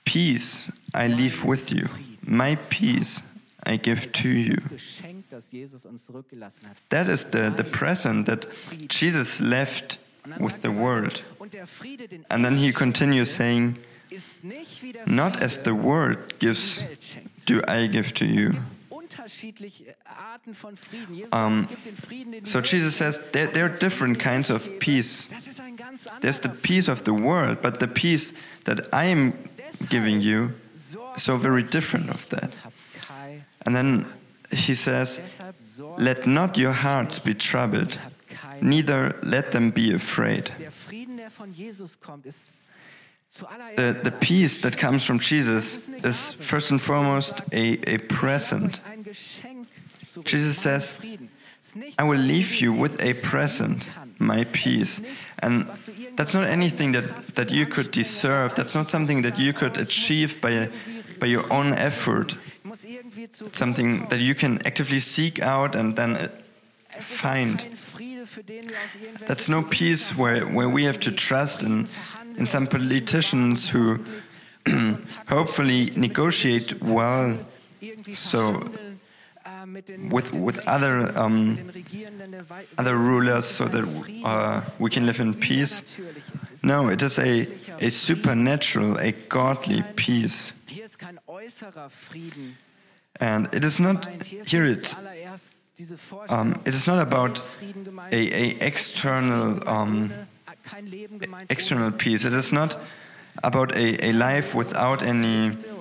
Peace 0.05 0.73
I 0.95 1.07
leave 1.07 1.45
with 1.47 1.71
you, 1.71 1.87
my 2.23 2.57
peace 2.69 3.23
I 3.65 3.79
give 3.79 4.11
to 4.11 4.29
you. 4.29 4.57
Das 4.57 4.71
Geschenk, 4.71 5.29
das 5.31 5.53
Jesus 5.53 5.87
uns 5.87 6.05
zurückgelassen 6.05 6.69
hat. 6.69 6.77
That 6.89 7.09
is 7.09 7.25
the, 7.31 7.53
the 7.57 7.63
present 7.63 8.27
that 8.27 8.49
Jesus 8.91 9.39
left 9.39 10.01
with 10.39 10.55
the 10.63 10.69
er 10.69 10.77
world. 10.77 11.23
Und 11.39 11.55
der 11.55 11.69
Friede, 11.69 12.09
den 12.09 12.25
And 12.29 12.45
then 12.45 12.57
he 12.57 12.73
continues 12.73 13.33
saying, 13.33 13.77
ist 14.11 14.43
nicht 14.43 14.83
wie 14.83 14.93
der 14.93 15.09
Not 15.09 15.41
as 15.41 15.61
the 15.65 15.71
world 15.71 16.41
gives, 16.41 16.79
die 16.79 16.89
Welt 16.89 17.05
schenkt. 17.05 17.51
do 17.51 17.61
I 17.69 17.89
give 17.89 18.13
to 18.15 18.25
you. 18.25 18.51
Um, 21.33 21.61
sagt, 21.61 21.63
es 21.63 21.69
gibt 21.69 21.87
den 21.87 21.97
Frieden, 21.97 22.33
den 22.33 22.45
die 22.45 22.51
So 22.51 22.61
Jesus 22.61 22.97
says 22.97 23.21
there, 23.33 23.51
there 23.51 23.65
are 23.67 23.75
different 23.79 24.19
kinds 24.19 24.51
of 24.51 24.69
peace. 24.79 25.29
Das 25.31 25.47
ist 25.47 25.61
ein 25.61 25.77
ganz 25.77 26.05
There's 26.21 26.41
the 26.41 26.49
peace 26.49 26.89
of 26.89 27.03
the 27.05 27.13
world, 27.13 27.61
but 27.63 27.81
the 27.81 27.87
peace 27.87 28.33
that 28.65 28.89
I 28.93 29.07
am 29.11 29.33
giving 29.91 30.21
you, 30.21 30.51
Sorgt 30.75 31.21
so 31.21 31.37
very 31.37 31.63
different 31.63 32.11
of 32.11 32.27
that. 32.29 32.43
und 32.45 32.65
habt 32.65 32.75
keine- 33.09 33.45
And 33.65 33.75
then 33.77 34.07
he 34.51 34.75
says, 34.75 35.19
Let 35.97 36.27
not 36.27 36.57
your 36.59 36.73
hearts 36.83 37.19
be 37.21 37.35
troubled, 37.37 37.99
neither 38.61 39.15
let 39.23 39.53
them 39.53 39.71
be 39.73 39.93
afraid. 39.95 40.53
Der 40.61 40.71
Frieden, 40.71 41.17
der 41.17 41.31
von 41.31 41.53
Jesus 41.53 42.01
kommt, 42.01 42.27
ist 42.27 42.53
The, 43.77 43.95
the 44.05 44.11
peace 44.11 44.61
that 44.61 44.77
comes 44.77 45.05
from 45.05 45.19
Jesus 45.19 45.89
is 46.05 46.35
first 46.39 46.71
and 46.71 46.79
foremost 46.79 47.41
a, 47.51 47.79
a 47.87 47.97
present. 47.97 48.79
Ein 49.13 49.67
Geschenk 49.67 49.69
zurück. 50.13 50.31
Jesus 50.31 50.63
says, 50.63 50.93
Frieden. 50.93 51.29
Es 51.61 51.69
ist 51.69 51.77
nichts, 51.77 51.97
I 52.03 52.05
will 52.05 52.21
leave 52.21 52.61
you 52.61 52.73
with 52.73 53.01
a 53.01 53.15
present, 53.15 53.87
my 54.19 54.45
peace. 54.45 55.01
And 55.41 55.69
was 55.69 55.85
du 55.85 55.93
irgendwo 55.93 56.17
that's 56.17 56.35
not 56.35 56.45
anything 56.45 56.93
that, 56.93 57.05
that 57.35 57.51
you 57.51 57.67
could 57.67 57.91
deserve. 57.93 58.55
That's 58.55 58.75
not 58.75 58.91
something 58.91 59.23
that 59.23 59.39
you 59.39 59.53
could 59.53 59.79
achieve 59.79 60.41
by, 60.41 60.69
by 61.21 61.27
your 61.27 61.45
own 61.51 61.73
effort. 61.75 62.37
muss 62.65 62.85
irgendwie 62.85 63.29
zur 63.31 63.49
Ruhe 63.49 63.57
Something 63.57 64.09
that 64.09 64.19
you 64.19 64.35
can 64.35 64.59
actively 64.65 65.01
seek 65.01 65.43
out 65.43 65.77
and 65.77 65.97
then 65.97 66.17
uh, 66.17 66.29
find. 67.01 67.59
kein 67.59 67.77
Friede, 67.77 68.27
für 68.27 68.43
den 68.43 68.69
wir 68.69 68.77
auf 68.77 68.95
irgendwelche 69.01 69.27
That's 69.27 69.49
no 69.49 69.63
peace 69.63 70.17
where, 70.17 70.47
where 70.47 70.69
we 70.69 70.87
have 70.87 70.99
to 71.01 71.11
trust 71.11 71.63
in, 71.63 71.87
in 72.37 72.47
some 72.47 72.67
politicians 72.67 73.73
who 73.73 73.99
hopefully 75.29 75.91
negotiate 75.97 76.77
well 76.81 77.39
so 78.13 78.61
verhandeln, 78.63 79.01
äh, 79.45 79.62
mit 79.62 79.62
den, 79.62 79.62
with, 80.11 80.35
with 80.35 80.61
other, 80.67 81.13
um, 81.19 81.49
mit 81.55 81.59
den 81.59 81.71
Regierenden 81.71 82.33
der 82.33 82.49
Wei- 82.51 82.65
other 82.79 82.95
rulers 82.95 83.45
so 83.57 83.67
that 83.67 83.85
uh, 84.25 84.61
we 84.79 84.89
can 84.91 85.05
live 85.07 85.21
in 85.21 85.35
peace. 85.35 85.83
Natürlich 85.83 86.25
ist 86.35 86.53
es 86.53 86.63
No, 86.63 86.89
it 86.91 87.03
is 87.03 87.19
a, 87.19 87.47
a 87.81 87.89
supernatural, 87.91 88.97
a 88.99 89.13
godly 89.29 89.83
peace. 89.97 90.53
Hier 90.67 90.85
ist 90.85 90.99
kein 90.99 91.19
äußerer 91.27 91.89
Frieden. 91.91 92.57
And 93.21 93.55
it 93.55 93.65
is 93.65 93.79
not, 93.79 94.07
here 94.47 94.65
it's, 94.65 94.97
um, 96.29 96.55
it 96.65 96.75
is 96.75 96.87
not 96.87 96.99
about 96.99 97.41
a, 98.11 98.17
a 98.17 98.57
external, 98.61 99.61
um, 99.69 100.11
ohne- 100.11 100.27
kein 100.65 100.87
Leben 100.87 101.19
gemeint, 101.19 101.51
external 101.51 101.91
peace. 101.93 102.25
It 102.25 102.33
is 102.33 102.53
not 102.53 102.79
about 103.43 103.75
a, 103.75 103.99
a 104.05 104.13
life 104.13 104.55
without 104.57 105.03
any 105.03 105.51
ohne 105.51 105.51
oder 105.51 105.59
Gewalt 105.59 105.72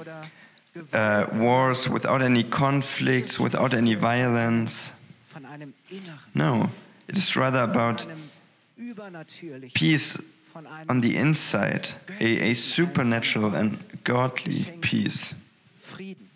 uh, 0.94 1.28
wars, 1.34 1.90
without 1.90 2.22
any 2.22 2.44
conflicts, 2.44 3.40
without 3.40 3.74
any 3.74 3.96
violence. 3.96 4.94
von 5.34 5.46
einem 5.46 5.74
inneren, 5.90 6.20
No, 6.34 6.70
it 7.08 7.18
is 7.18 7.36
rather 7.36 7.62
about 7.62 8.06
peace 9.74 10.18
on 10.90 11.02
the 11.02 11.16
inside, 11.16 11.90
a, 12.20 12.52
a 12.52 12.54
supernatural 12.54 13.56
and 13.56 13.78
godly 14.04 14.66
peace. 14.82 15.34
Frieden. 15.78 16.30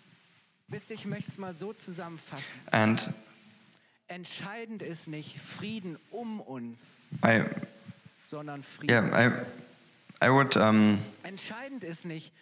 Wisst 0.68 0.90
ihr, 0.90 0.96
ich 0.96 1.06
möchte 1.06 1.30
es 1.32 1.38
mal 1.38 1.54
so 1.54 1.72
zusammenfassen. 1.72 2.60
And 2.72 3.08
Entscheidend 4.08 4.82
ist 4.82 5.08
nicht 5.08 5.36
Frieden 5.38 5.98
um 6.12 6.40
uns, 6.40 7.08
I, 7.24 7.42
sondern 8.24 8.62
Frieden 8.62 8.90
yeah, 8.90 9.28
I. 9.28 9.46
I 10.22 10.30
would, 10.30 10.56
um, 10.56 10.98
Entscheidend 11.24 11.84
ist 11.84 12.04
nicht 12.04 12.28
um 12.28 12.36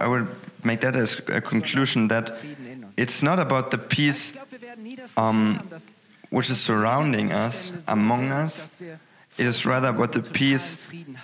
I 0.00 0.06
would 0.06 0.28
make 0.62 0.80
that 0.80 0.96
as 0.96 1.20
a 1.28 1.40
conclusion 1.40 2.08
that 2.08 2.38
Frieden 2.38 2.66
in 2.66 2.84
uns. 2.84 2.94
it's 2.96 3.22
not 3.22 3.38
about 3.38 3.70
the 3.70 3.78
peace 3.78 4.32
glaube, 4.32 4.50
wir 4.52 4.60
werden 4.62 4.82
nie 4.82 4.96
das 4.96 5.16
um, 5.16 5.54
Gefühl 5.54 5.58
haben, 5.58 5.70
dass 5.70 5.84
which 6.34 6.50
is 6.50 6.64
surrounding 6.64 7.30
us, 7.32 7.72
among 7.86 8.32
us. 8.32 8.76
It 9.38 9.46
is 9.46 9.64
rather 9.64 9.88
about 9.88 10.12
the 10.12 10.20
peace 10.20 10.78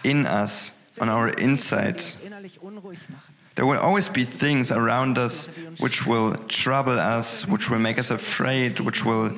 in 0.04 0.24
us, 0.24 0.72
on 1.00 1.08
our 1.08 1.28
insides. 1.38 2.20
innerlich 2.24 2.60
unruhig 2.62 3.08
machen. 3.08 3.34
There 3.56 3.66
will 3.66 3.78
always 3.78 4.08
be 4.08 4.24
things 4.24 4.70
around 4.70 5.18
us 5.18 5.50
which 5.80 6.06
will 6.06 6.36
trouble 6.46 6.98
us, 6.98 7.46
which 7.48 7.68
will 7.68 7.80
make 7.80 7.98
us 7.98 8.10
afraid, 8.10 8.78
which 8.80 9.04
will, 9.04 9.32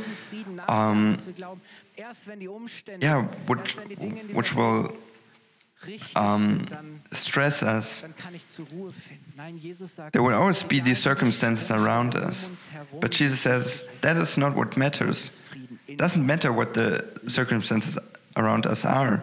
um, 0.68 1.14
nachjagen, 1.14 1.16
dass 1.16 1.26
wir 1.26 1.32
glauben, 1.32 1.60
erst 1.96 2.26
wenn 2.26 2.40
die 2.40 2.48
Umstände, 2.48 3.06
yeah, 3.06 3.26
which, 3.46 3.58
erst 3.58 3.76
wenn 3.78 3.88
die 3.88 3.96
Dinge 3.96 4.20
in 4.20 4.28
dieser 4.28 4.38
which 4.38 4.54
will 4.54 4.90
um, 6.14 6.64
stress 7.12 7.62
us. 7.62 8.02
dann 8.02 8.16
kann 8.16 8.34
ich 8.34 8.46
zur 8.48 8.66
Ruhe 8.68 8.92
finden. 8.92 9.32
Nein, 9.36 9.58
Jesus 9.58 9.94
sagt, 9.96 10.12
There 10.12 10.24
will 10.24 10.34
always 10.34 10.62
be 10.62 10.80
these 10.80 11.00
circumstances 11.00 11.70
around 11.70 12.14
um 12.14 12.28
us. 12.28 12.50
But 13.00 13.12
Jesus 13.14 13.40
says 13.40 13.86
that 14.00 14.16
is 14.16 14.36
not 14.36 14.54
what 14.56 14.76
matters. 14.76 15.24
ist 15.26 15.40
Frieden 15.50 15.78
in 15.86 15.94
It 15.94 16.00
doesn't 16.00 16.24
matter 16.24 16.54
what 16.54 16.74
the 16.74 17.04
circumstances 17.28 17.98
around 18.36 18.66
us 18.66 18.84
are. 18.84 19.22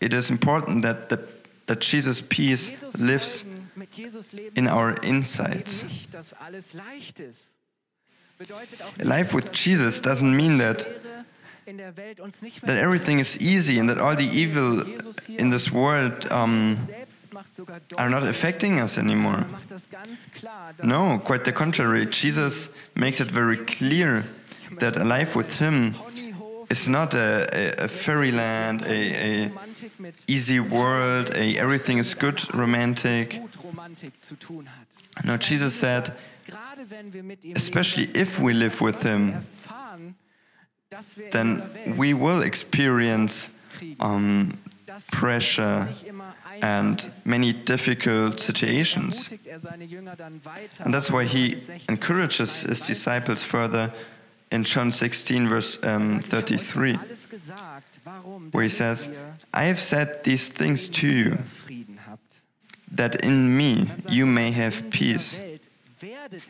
It 0.00 0.12
is 0.14 0.30
important 0.30 0.82
that, 0.82 1.08
the, 1.08 1.18
that 1.66 1.80
Jesus' 1.80 2.20
peace 2.20 2.70
lives 2.98 3.42
folgen, 3.42 3.70
mit 3.76 3.94
Jesus 3.94 4.32
leben, 4.32 4.56
in 4.56 4.68
our 4.68 4.96
insides. 5.02 5.84
nicht, 5.84 6.14
dass 6.14 6.32
alles 6.34 6.72
leicht 6.72 7.20
ist. 7.20 7.58
Bedeutet 8.38 8.80
auch 8.82 8.92
A 9.00 9.04
life 9.04 9.34
with 9.34 9.50
Jesus 9.52 10.00
doesn't 10.00 10.34
mean 10.34 10.58
that 10.58 10.86
Schwere 11.68 11.70
in 11.70 11.78
der 11.78 11.96
Welt 11.96 12.20
uns 12.20 12.42
nicht 12.42 12.62
mehr 12.62 12.74
that 12.74 12.82
everything 12.82 13.18
is 13.18 13.36
easy 13.40 13.78
and 13.78 13.88
that 13.88 13.98
all 13.98 14.16
the 14.16 14.26
evil 14.26 14.84
in 15.28 15.50
this 15.50 15.72
world 15.72 16.30
um, 16.32 16.76
selbst 16.76 17.32
macht 17.32 17.54
sogar 17.54 17.80
are 17.96 18.10
not 18.10 18.22
affecting 18.22 18.80
us 18.80 18.98
anymore. 18.98 19.38
er 19.38 19.46
macht 19.46 19.70
das 19.70 19.90
ganz 19.90 20.26
klar, 20.34 20.72
dass 20.76 20.86
No, 20.86 21.18
quite 21.18 21.44
the 21.44 21.52
contrary. 21.52 22.06
Jesus 22.10 22.70
makes 22.94 23.20
it 23.20 23.30
very 23.30 23.56
clear 23.56 24.24
that 24.78 24.96
a 24.96 25.04
life 25.04 25.36
with 25.36 25.58
Him 25.58 25.94
is 26.70 26.88
not 26.88 27.14
a, 27.14 27.46
a, 27.52 27.84
a 27.84 27.88
fairyland, 27.88 28.82
a, 28.82 29.46
a 29.46 29.50
easy 30.26 30.60
world, 30.60 31.30
a 31.34 31.56
everything 31.58 31.98
is 31.98 32.14
good 32.14 32.42
romantic. 32.54 33.40
gut 33.40 33.58
Romantik 33.64 34.12
zu 34.18 34.36
tun 34.36 34.66
hat. 34.66 35.24
No, 35.24 35.36
Jesus 35.36 35.74
said, 35.74 36.12
Gerade 36.46 36.88
wenn 36.88 37.12
wir 37.12 37.22
mit 37.22 37.44
ihm 37.44 37.54
especially 37.56 38.08
if 38.14 38.38
we 38.38 38.52
live 38.52 38.80
with 38.80 39.02
Him, 39.02 39.34
then 41.30 41.62
we 41.96 42.14
will 42.14 42.42
experience 42.42 43.50
um, 44.00 44.56
pressure 45.12 45.88
and 46.62 47.10
many 47.24 47.52
difficult 47.52 48.40
situations. 48.40 49.32
And 50.80 50.94
that's 50.94 51.10
why 51.10 51.24
he 51.24 51.58
encourages 51.88 52.62
his 52.62 52.86
disciples 52.86 53.44
further 53.44 53.92
in 54.50 54.64
John 54.64 54.90
16, 54.92 55.46
verse 55.46 55.78
um, 55.82 56.20
Ich 56.20 56.32
habe 56.32 56.42
euch 56.42 56.48
das 56.48 56.62
33, 56.62 56.98
alles 56.98 57.28
gesagt. 57.28 58.00
Warum? 58.04 58.50
where 58.50 58.62
he 58.62 58.68
says, 58.70 59.10
I 59.52 59.64
have 59.64 59.78
said 59.78 60.24
these 60.24 60.48
things 60.48 60.88
to 60.88 61.06
you, 61.06 61.38
that 62.90 63.16
in 63.16 63.54
me 63.54 63.90
you 64.08 64.24
may 64.24 64.50
have 64.50 64.88
peace. 64.90 65.38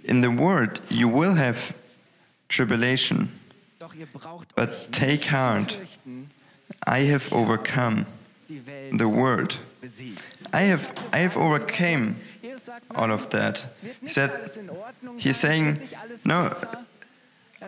In 0.04 0.20
the 0.20 0.30
world 0.30 0.80
you 0.88 1.08
will 1.08 1.34
have 1.34 1.74
tribulation, 2.48 3.30
but 4.54 4.92
take 4.92 5.24
heart. 5.24 5.76
I 6.86 7.00
have 7.00 7.32
overcome 7.32 8.06
the 8.48 9.08
world. 9.08 9.58
I 10.52 10.62
have, 10.62 10.92
I 11.12 11.18
have 11.18 11.36
overcame 11.36 12.16
all 12.94 13.12
of 13.12 13.30
that. 13.30 13.66
He 14.00 14.08
said, 14.08 14.30
alles 14.30 14.56
in 14.56 14.70
Ordnung 14.70 15.18
he's 15.18 15.36
saying, 15.36 15.66
wird 15.66 15.80
nicht 15.80 15.96
alles 15.96 16.24
no, 16.24 16.50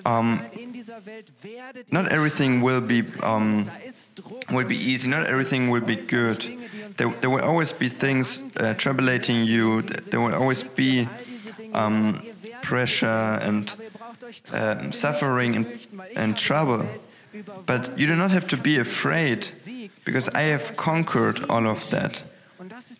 Um, 0.04 0.36
nein, 0.36 0.50
in 0.52 0.72
dieser 0.72 1.04
Welt 1.04 1.32
werdet 1.42 1.92
not 1.92 2.12
everything 2.12 2.62
will 2.62 2.80
be 2.80 3.02
um, 3.24 3.64
Da 3.64 3.72
ist 3.84 4.10
Druck 4.14 4.48
will 4.48 4.64
be 4.64 4.76
easy. 4.76 5.08
Not 5.08 5.26
everything 5.26 5.68
will 5.68 5.80
be 5.80 5.96
good. 5.96 6.48
There, 6.96 7.12
there 7.20 7.28
will 7.28 7.42
always 7.42 7.72
be 7.72 7.88
things 7.88 8.44
uh, 8.56 8.74
you. 9.44 9.82
There 9.82 10.20
will 10.20 10.34
always 10.34 10.62
be 10.62 11.00
all 11.00 11.08
diese 11.26 11.52
Dinge. 11.54 11.74
um, 11.74 12.22
pressure 12.62 13.38
and 13.42 13.74
Um, 14.52 14.92
suffering 14.92 15.56
and, 15.56 15.66
and 16.16 16.36
trouble. 16.38 16.86
But 17.66 17.98
you 17.98 18.06
do 18.06 18.16
not 18.16 18.30
have 18.30 18.46
to 18.48 18.56
be 18.56 18.78
afraid 18.78 19.48
because 20.04 20.28
I 20.28 20.42
have 20.42 20.76
conquered 20.76 21.44
all 21.48 21.66
of 21.66 21.88
that 21.90 22.22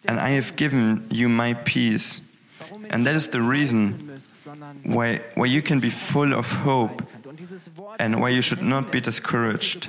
and 0.05 0.19
I 0.21 0.31
have 0.31 0.57
given 0.57 1.07
you 1.11 1.29
my 1.29 1.55
peace. 1.55 2.21
And 2.91 3.07
that 3.07 3.15
is 3.15 3.29
the 3.29 3.41
reason 3.41 4.19
why, 4.85 5.21
why 5.35 5.47
you 5.47 5.63
can 5.63 5.81
be 5.81 5.91
full 5.91 6.33
of 6.33 6.53
hope 6.53 7.03
and 7.99 8.21
why 8.21 8.31
you 8.31 8.43
should 8.43 8.63
not 8.63 8.91
be 8.91 9.01
discouraged. 9.01 9.89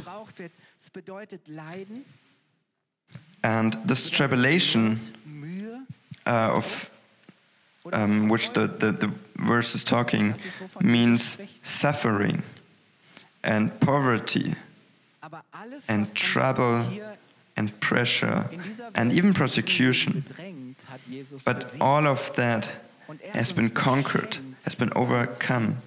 And 3.44 3.74
this 3.86 4.10
tribulation 4.10 5.00
uh, 6.26 6.54
of 6.54 6.91
um, 7.92 8.30
which 8.30 8.52
the, 8.52 8.68
the, 8.68 8.92
the 8.92 9.12
verse 9.36 9.76
is 9.76 9.84
talking 9.84 10.36
means 10.82 11.38
suffering? 11.64 12.44
and 13.44 13.80
poverty 13.80 14.56
and 15.88 16.14
trouble 16.16 16.86
and 17.56 17.80
pressure 17.80 18.50
in 18.52 18.62
dieser 18.64 18.84
Welt 18.86 18.98
and 18.98 19.12
even 19.12 19.34
persecution. 19.34 20.24
bedrängt, 20.28 20.78
hat 20.88 21.00
Jesus 21.08 21.44
But 21.44 21.80
all 21.80 22.08
of 22.08 22.32
that 22.36 22.70
er 23.10 23.34
has 23.34 23.54
been 23.54 23.70
conquered, 23.74 24.40
has 24.64 24.76
been 24.76 24.92
overcome 24.96 25.78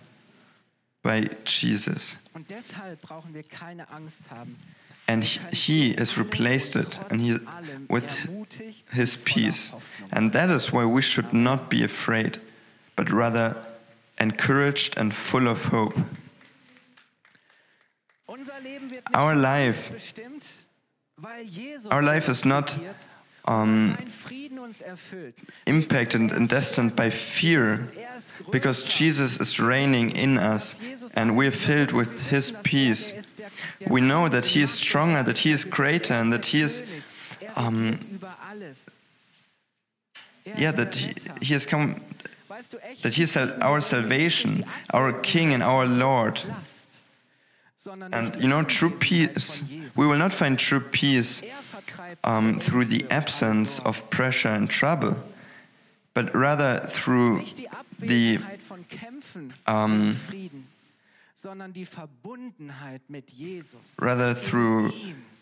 by 1.03 1.31
Jesus. 1.45 2.19
Und 5.07 5.21
deshalb 5.21 5.21
brauchen 5.21 5.21
wir 5.21 5.21
keine 5.21 5.23
Angst 5.23 5.39
haben. 5.39 5.49
And 5.49 5.55
he, 5.55 5.95
has 5.99 6.17
replaced 6.19 6.77
it 6.77 6.99
and 7.11 7.21
he, 7.21 7.39
with 7.89 8.29
his 8.93 9.17
peace. 9.17 9.73
And 10.11 10.33
that 10.33 10.51
is 10.51 10.73
why 10.73 10.85
we 10.85 11.03
should 11.03 11.33
not 11.33 11.69
be 11.69 11.85
afraid, 11.85 12.41
but 12.97 13.11
rather 13.13 13.57
encouraged 14.19 14.97
and 14.97 15.13
full 15.13 15.47
of 15.49 15.67
hope. 15.73 15.95
Unser 18.27 18.59
Leben 18.63 18.91
wird 18.91 19.05
nicht 19.09 19.17
Our 19.17 19.35
life- 19.35 19.91
uns 19.93 20.03
bestimmt, 20.03 20.47
weil 21.17 21.45
Jesus 21.45 21.91
Our 21.93 22.03
life 22.03 22.29
is 22.31 22.45
not 22.45 22.75
um, 23.47 23.95
sein 23.99 24.09
Frieden 24.09 24.59
uns 24.59 24.81
erfüllt. 24.81 25.35
impacted 25.67 26.33
and 26.33 26.49
destined 26.51 26.97
by 26.97 27.11
fear 27.11 27.89
Er 27.97 28.51
because 28.51 28.83
Jesus 28.85 29.37
is 29.37 29.61
reigning 29.61 30.11
in 30.13 30.39
us 30.39 30.77
and 31.15 31.37
we're 31.37 31.53
filled 31.53 31.93
with 31.93 32.31
his 32.31 32.53
peace. 32.63 33.13
Ist 33.73 33.81
der, 33.81 33.89
der 33.89 33.95
We 33.95 34.01
know 34.01 34.29
that 34.29 34.47
he 34.47 34.63
is 34.63 34.71
stronger, 34.71 35.25
that 35.25 35.39
he 35.39 35.53
is 35.53 35.65
greater, 35.65 36.15
and 36.15 36.33
that 36.33 36.47
he 36.47 36.63
is, 36.63 36.83
um, 37.57 37.93
regiert 37.93 38.13
über 38.13 38.35
alles. 38.51 38.87
Yeah, 40.57 40.73
that 40.73 40.95
he, 40.95 41.15
he 41.41 41.55
has 41.55 41.67
come, 41.67 41.97
Weißt 42.49 42.73
du, 42.73 42.79
echt 42.79 43.03
that 43.03 43.15
he 43.15 43.23
is 43.23 43.37
our 43.37 43.81
salvation, 43.81 44.65
our 44.93 45.13
King 45.13 45.55
and 45.55 45.63
our 45.63 45.87
Lord. 45.87 46.43
And 48.13 48.35
you 48.41 48.49
know, 48.49 48.63
true 48.63 48.91
peace, 48.91 49.63
we 49.97 50.07
will 50.07 50.17
not 50.17 50.33
find 50.33 50.59
true 50.59 50.81
peace 50.81 51.43
Er 51.43 52.17
um, 52.25 52.59
through 52.59 52.87
the 52.87 53.05
absence 53.11 53.79
of 53.81 54.09
pressure 54.09 54.49
and 54.49 54.71
trouble, 54.71 55.17
but 56.15 56.35
rather 56.35 56.81
through 56.87 57.43
the 57.99 58.39
Abwesenheit 58.39 58.63
von 58.63 58.85
Kämpfen 58.89 59.53
um, 59.67 60.17
rather 63.99 64.35
through 64.35 64.93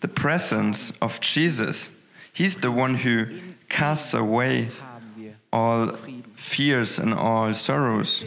the 0.01 0.09
presence 0.09 0.93
of 1.01 1.21
Jesus. 1.21 1.91
He's 2.33 2.57
the 2.57 2.71
one 2.71 2.95
who 2.95 3.27
casts 3.69 4.15
away 4.15 4.71
all 5.53 5.89
fears 6.35 6.99
and 6.99 7.15
all 7.15 7.55
sorrows. 7.55 8.25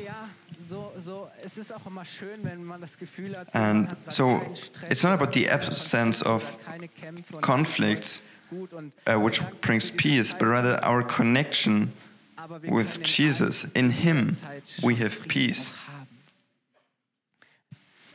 So, 0.60 0.92
so, 0.98 1.30
es 1.44 1.58
ist 1.58 1.72
auch 1.72 1.86
immer 1.86 2.06
schön, 2.06 2.44
wenn 2.44 2.64
man 2.64 2.82
das 2.82 2.98
Gefühl 2.98 3.38
hat, 3.38 3.54
And 3.54 3.84
man 3.84 3.90
hat 3.90 4.00
gerade 4.06 4.12
so 4.12 4.42
it's 4.90 5.04
not 5.04 5.14
about 5.14 5.32
the 5.32 5.48
absence 5.48 6.24
of 6.24 6.58
keine 6.66 6.88
Kämpfe 6.88 7.36
und 7.36 7.42
conflicts, 7.44 8.24
uh, 8.52 9.20
which 9.20 9.44
brings 9.62 9.92
peace, 9.92 10.34
but 10.34 10.48
rather 10.48 10.84
our 10.84 11.04
connection 11.04 11.94
with 12.64 13.04
Jesus. 13.04 13.68
In 13.76 13.92
Him 13.92 14.38
we 14.82 14.96
have 14.96 15.28
peace. 15.28 15.72
auch 15.72 15.88
haben. 15.88 16.08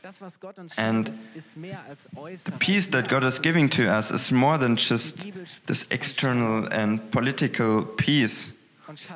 And 0.77 1.07
schenkt, 1.07 1.09
ist, 1.09 1.19
ist 1.35 1.57
mehr 1.57 1.79
als 1.87 2.09
äußeres. 2.15 2.43
The 2.43 2.51
peace 2.51 2.89
that 2.91 3.07
God 3.07 3.23
is 3.23 3.41
giving 3.41 3.69
to 3.71 3.83
us 3.83 4.11
is 4.11 4.31
more 4.31 4.57
than 4.57 4.75
just 4.75 5.27
this 5.67 5.85
external 5.89 6.67
and 6.71 7.11
political 7.11 7.85
peace. 7.97 8.51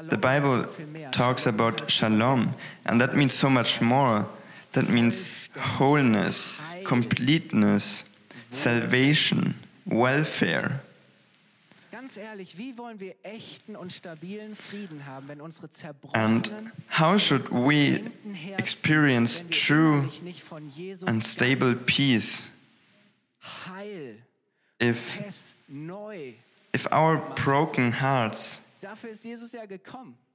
The 0.10 0.18
Bible 0.18 0.62
ist 0.62 0.70
so 0.70 0.72
viel 0.78 0.88
mehr. 0.88 1.12
talks 1.12 1.46
about 1.46 1.92
shalom, 1.92 2.54
and 2.86 3.02
that 3.02 3.14
means 3.14 3.34
so 3.34 3.50
much 3.50 3.82
more. 3.82 4.26
That 4.72 4.90
means 4.90 5.28
wholeness, 5.58 6.54
completeness, 6.86 8.04
salvation, 8.52 9.56
welfare. 9.86 10.82
Ganz 12.06 12.18
ehrlich, 12.18 12.56
wie 12.60 12.78
wollen 12.78 13.00
wir 13.00 13.16
echten 13.24 13.76
und 13.76 13.92
stabilen 13.92 14.56
Frieden 14.56 15.08
haben, 15.08 15.28
wenn 15.28 15.42
unsere 15.42 15.68
And 16.14 16.52
how 17.00 17.20
should 17.20 17.50
we 17.50 18.00
experience 18.60 19.42
true 19.50 20.08
and 21.08 21.26
stable 21.26 21.74
peace? 21.74 22.44
if, 24.80 25.58
if 26.76 26.88
our 26.92 27.18
broken 27.34 27.92
hearts 27.92 28.60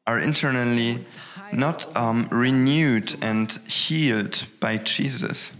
are 0.08 0.18
internally 0.18 1.04
not 1.52 1.96
um, 1.96 2.26
renewed 2.32 3.16
and 3.22 3.60
healed 3.68 4.44
by 4.58 4.76
Jesus? 4.76 5.52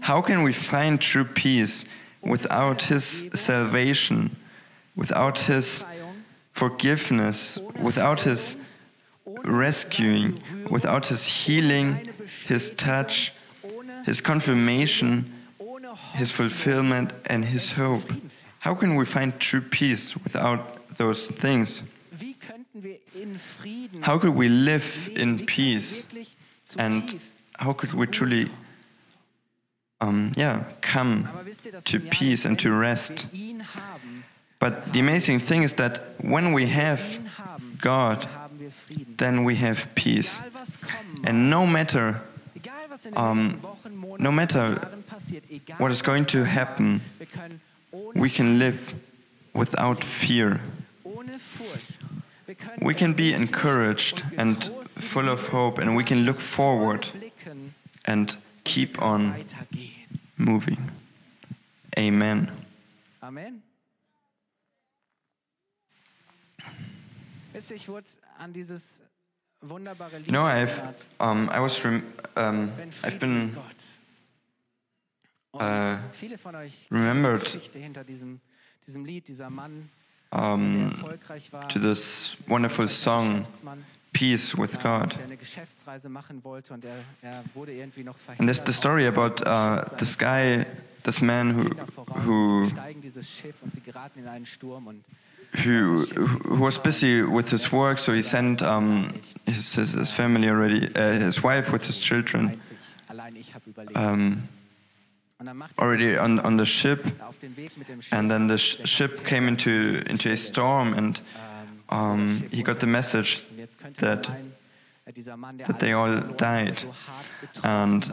How 0.00 0.22
can 0.22 0.42
we 0.42 0.52
find 0.52 1.00
true 1.00 1.24
peace 1.24 1.84
without 2.22 2.82
His 2.82 3.26
salvation, 3.34 4.36
without 4.96 5.38
His 5.40 5.84
forgiveness, 6.52 7.58
without 7.80 8.22
His 8.22 8.56
rescuing, 9.44 10.40
without 10.70 11.06
His 11.06 11.26
healing, 11.26 12.08
His 12.46 12.70
touch, 12.70 13.32
His 14.04 14.20
confirmation, 14.20 15.32
His 16.14 16.30
fulfillment, 16.30 17.12
and 17.26 17.44
His 17.44 17.72
hope? 17.72 18.10
How 18.60 18.74
can 18.74 18.96
we 18.96 19.04
find 19.04 19.38
true 19.38 19.60
peace 19.60 20.16
without 20.16 20.88
those 20.96 21.28
things? 21.28 21.82
wie 22.18 22.34
könnten 22.34 22.82
wir 22.82 22.98
in 23.14 23.38
Frieden 23.38 24.02
How 24.02 24.18
could 24.18 24.34
we 24.34 24.48
live 24.48 25.08
in 25.14 25.14
Wie 25.14 25.16
können 25.16 25.38
wir 25.38 25.46
peace? 25.46 26.04
And 26.76 27.14
how 27.58 27.72
could 27.72 27.92
we 27.92 28.06
truly, 28.06 28.50
um, 30.00 30.32
yeah, 30.36 30.64
come 30.80 31.28
to 31.84 32.00
peace 32.00 32.44
and 32.44 32.58
to 32.58 32.72
rest? 32.72 33.26
But 34.58 34.92
the 34.92 35.00
amazing 35.00 35.38
thing 35.40 35.62
is 35.62 35.74
that 35.74 36.00
when 36.20 36.52
we 36.52 36.66
have 36.66 37.20
God, 37.80 38.26
then 39.16 39.44
we 39.44 39.56
have 39.56 39.94
peace. 39.94 40.40
And 41.24 41.50
no 41.50 41.66
matter 41.66 42.22
um, 43.14 43.60
no 44.18 44.32
matter 44.32 44.80
what 45.78 45.90
is 45.90 46.02
going 46.02 46.24
to 46.26 46.44
happen, 46.44 47.00
we 48.14 48.30
can 48.30 48.58
live 48.58 48.94
without 49.54 50.02
fear. 50.02 50.60
We 52.80 52.94
can 52.94 53.12
be 53.12 53.32
encouraged 53.34 54.24
and 54.36 54.64
full 54.84 55.28
of 55.28 55.48
hope, 55.48 55.78
and 55.78 55.94
we 55.96 56.04
can 56.04 56.24
look 56.24 56.38
forward 56.38 57.08
and 58.08 58.36
keep 58.64 59.00
on 59.00 59.34
moving. 60.38 60.78
Amen. 61.96 62.50
Amen. 63.22 63.62
Wisst 67.52 67.70
ihr, 67.70 67.76
ich 67.76 67.88
wurde 67.88 68.06
an 68.38 68.52
dieses 68.52 69.00
wunderbare 69.60 70.18
Lied 70.18 70.26
You 70.26 70.32
know, 70.32 70.46
I've 70.46 70.80
um, 71.18 71.50
I 71.50 71.60
was 71.60 71.84
rem- 71.84 72.02
um, 72.36 72.70
I've 73.02 73.18
been 73.18 73.46
mit 73.46 73.54
Gott. 73.54 73.84
Und 75.50 75.98
viele 76.12 76.38
von 76.38 76.54
euch 76.54 76.88
remembered, 76.90 77.40
kennen 77.40 77.50
die 77.52 77.56
Geschichte 77.58 77.78
hinter 77.78 78.04
diesem, 78.04 78.40
diesem 78.86 79.04
Lied, 79.04 79.26
dieser 79.28 79.50
Mann, 79.50 79.90
um, 80.30 80.74
der 80.74 80.90
erfolgreich 80.90 81.52
war, 81.52 81.68
to 81.68 81.80
this 81.80 82.36
wonderful 82.46 82.86
song, 82.86 83.44
"Peace 84.12 84.56
with 84.56 84.78
God." 84.82 85.14
der 85.16 85.24
eine 85.24 85.36
Geschäftsreise 85.36 86.08
machen 86.08 86.42
wollte 86.44 86.74
und 86.74 86.84
wurde 87.54 87.72
irgendwie 87.72 88.04
noch 88.04 88.16
verhindert. 88.16 88.40
And 88.40 88.66
there's 88.66 88.66
the 88.66 88.72
story 88.72 89.06
about 89.06 89.42
uh, 89.46 89.84
this 89.96 90.16
guy, 90.16 90.64
this 91.04 91.20
man 91.20 91.54
who, 91.56 91.70
who 92.24 92.64
sie 92.64 92.70
steigen 92.70 93.00
dieses 93.02 93.30
Schiff 93.30 93.56
und 93.62 93.72
sie 93.72 93.80
geraten 93.80 94.20
in 94.20 94.28
einen 94.28 94.46
Sturm 94.46 94.86
und 94.86 95.04
who 95.64 96.04
who 96.44 96.60
was 96.60 96.78
busy 96.78 97.22
with 97.22 97.50
his 97.50 97.72
work, 97.72 97.98
so 97.98 98.12
he 98.12 98.22
sent 98.22 98.60
um, 98.62 99.08
his, 99.46 99.74
his 99.74 99.92
his 99.94 100.12
family 100.12 100.48
already, 100.50 100.86
uh, 100.96 101.12
his 101.24 101.42
wife 101.42 101.72
with 101.72 101.86
his 101.86 101.98
children, 101.98 102.48
Einzig, 102.50 102.76
allein 103.08 103.36
ich 103.36 103.54
habe 103.54 103.70
überlegt. 103.70 103.96
um, 103.96 104.42
Und 105.40 105.46
dann 105.46 105.56
macht 105.56 105.70
er 105.78 105.82
already 105.84 106.18
on 106.18 106.38
on 106.40 106.58
the 106.58 106.66
ship, 106.66 107.02
sich 107.04 107.22
auf 107.22 107.38
den 107.38 107.56
Weg 107.56 107.78
mit 107.78 107.88
dem 107.88 108.02
Schiff. 108.02 108.12
and 108.12 108.28
then 108.28 108.48
the 108.48 108.58
sh- 108.58 108.80
ship 108.84 109.24
came 109.24 109.46
into 109.48 109.70
into 110.10 110.28
a 110.30 110.36
storm, 110.36 110.92
and 110.94 111.22
um, 111.88 112.44
he 112.50 112.62
got 112.62 112.80
the 112.80 112.86
message 112.86 113.44
that 113.96 114.30
that 115.66 115.78
they 115.78 115.92
all 115.92 116.20
died. 116.36 116.76
And 117.62 118.12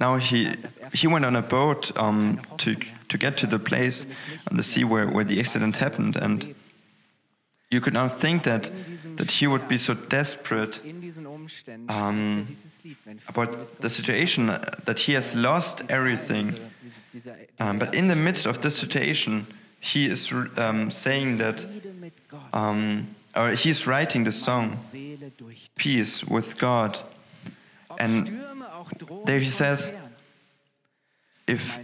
now 0.00 0.16
he 0.16 0.54
he 0.92 1.06
went 1.06 1.24
on 1.24 1.36
a 1.36 1.42
boat 1.42 1.96
um, 1.96 2.40
to 2.58 2.76
to 3.08 3.18
get 3.18 3.36
to 3.38 3.46
the 3.46 3.58
place 3.58 4.06
on 4.50 4.56
the 4.56 4.62
sea 4.62 4.84
where, 4.84 5.06
where 5.08 5.24
the 5.24 5.40
accident 5.40 5.76
happened, 5.76 6.16
and 6.16 6.54
you 7.70 7.80
could 7.80 7.94
now 7.94 8.08
think 8.08 8.42
that 8.42 8.70
that 9.16 9.30
he 9.30 9.46
would 9.46 9.66
be 9.68 9.78
so 9.78 9.94
desperate 9.94 10.80
um, 11.88 12.46
about 13.28 13.80
the 13.80 13.90
situation 13.90 14.50
uh, 14.50 14.58
that 14.84 14.98
he 15.00 15.14
has 15.14 15.34
lost 15.34 15.82
everything. 15.88 16.54
Um, 17.60 17.78
but 17.78 17.94
in 17.94 18.08
the 18.08 18.16
midst 18.16 18.46
of 18.46 18.58
this 18.60 18.76
situation, 18.76 19.46
he 19.80 20.06
is 20.06 20.32
um, 20.56 20.90
saying 20.90 21.36
that, 21.36 21.66
um, 22.52 23.06
or 23.34 23.50
he's 23.50 23.86
writing 23.86 24.24
the 24.24 24.32
song 24.32 24.76
"Peace 25.76 26.24
with 26.24 26.58
God." 26.58 26.98
And 27.98 28.26
Stürme 28.26 28.64
auch 28.72 28.92
drohen 28.92 29.24
there 29.26 29.38
he 29.38 29.46
says, 29.46 29.92
If 31.46 31.78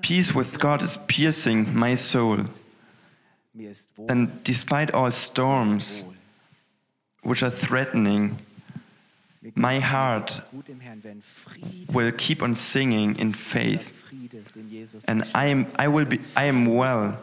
peace 0.00 0.34
with 0.34 0.58
God 0.58 0.82
is 0.82 0.98
piercing 1.06 1.74
my 1.74 1.94
soul, 1.96 2.38
then 3.98 4.40
despite 4.42 4.92
all 4.92 5.10
storms 5.10 6.02
which 7.22 7.42
are 7.42 7.50
threatening, 7.50 8.38
my 9.54 9.80
heart 9.80 10.46
gut 10.52 10.68
im 10.68 10.80
Herrn, 10.80 11.02
wenn 11.02 11.22
Friede, 11.22 11.92
will 11.92 12.12
keep 12.12 12.42
on 12.42 12.56
singing 12.56 13.16
in 13.16 13.34
faith, 13.34 13.92
Friede, 14.08 14.42
den 14.54 14.70
Jesus 14.70 15.04
and 15.06 15.24
I 15.34 15.50
am 15.50 15.66
I 15.78 15.88
will 15.88 16.06
be 16.06 16.20
I 16.36 16.48
am 16.48 16.66
well. 16.66 17.18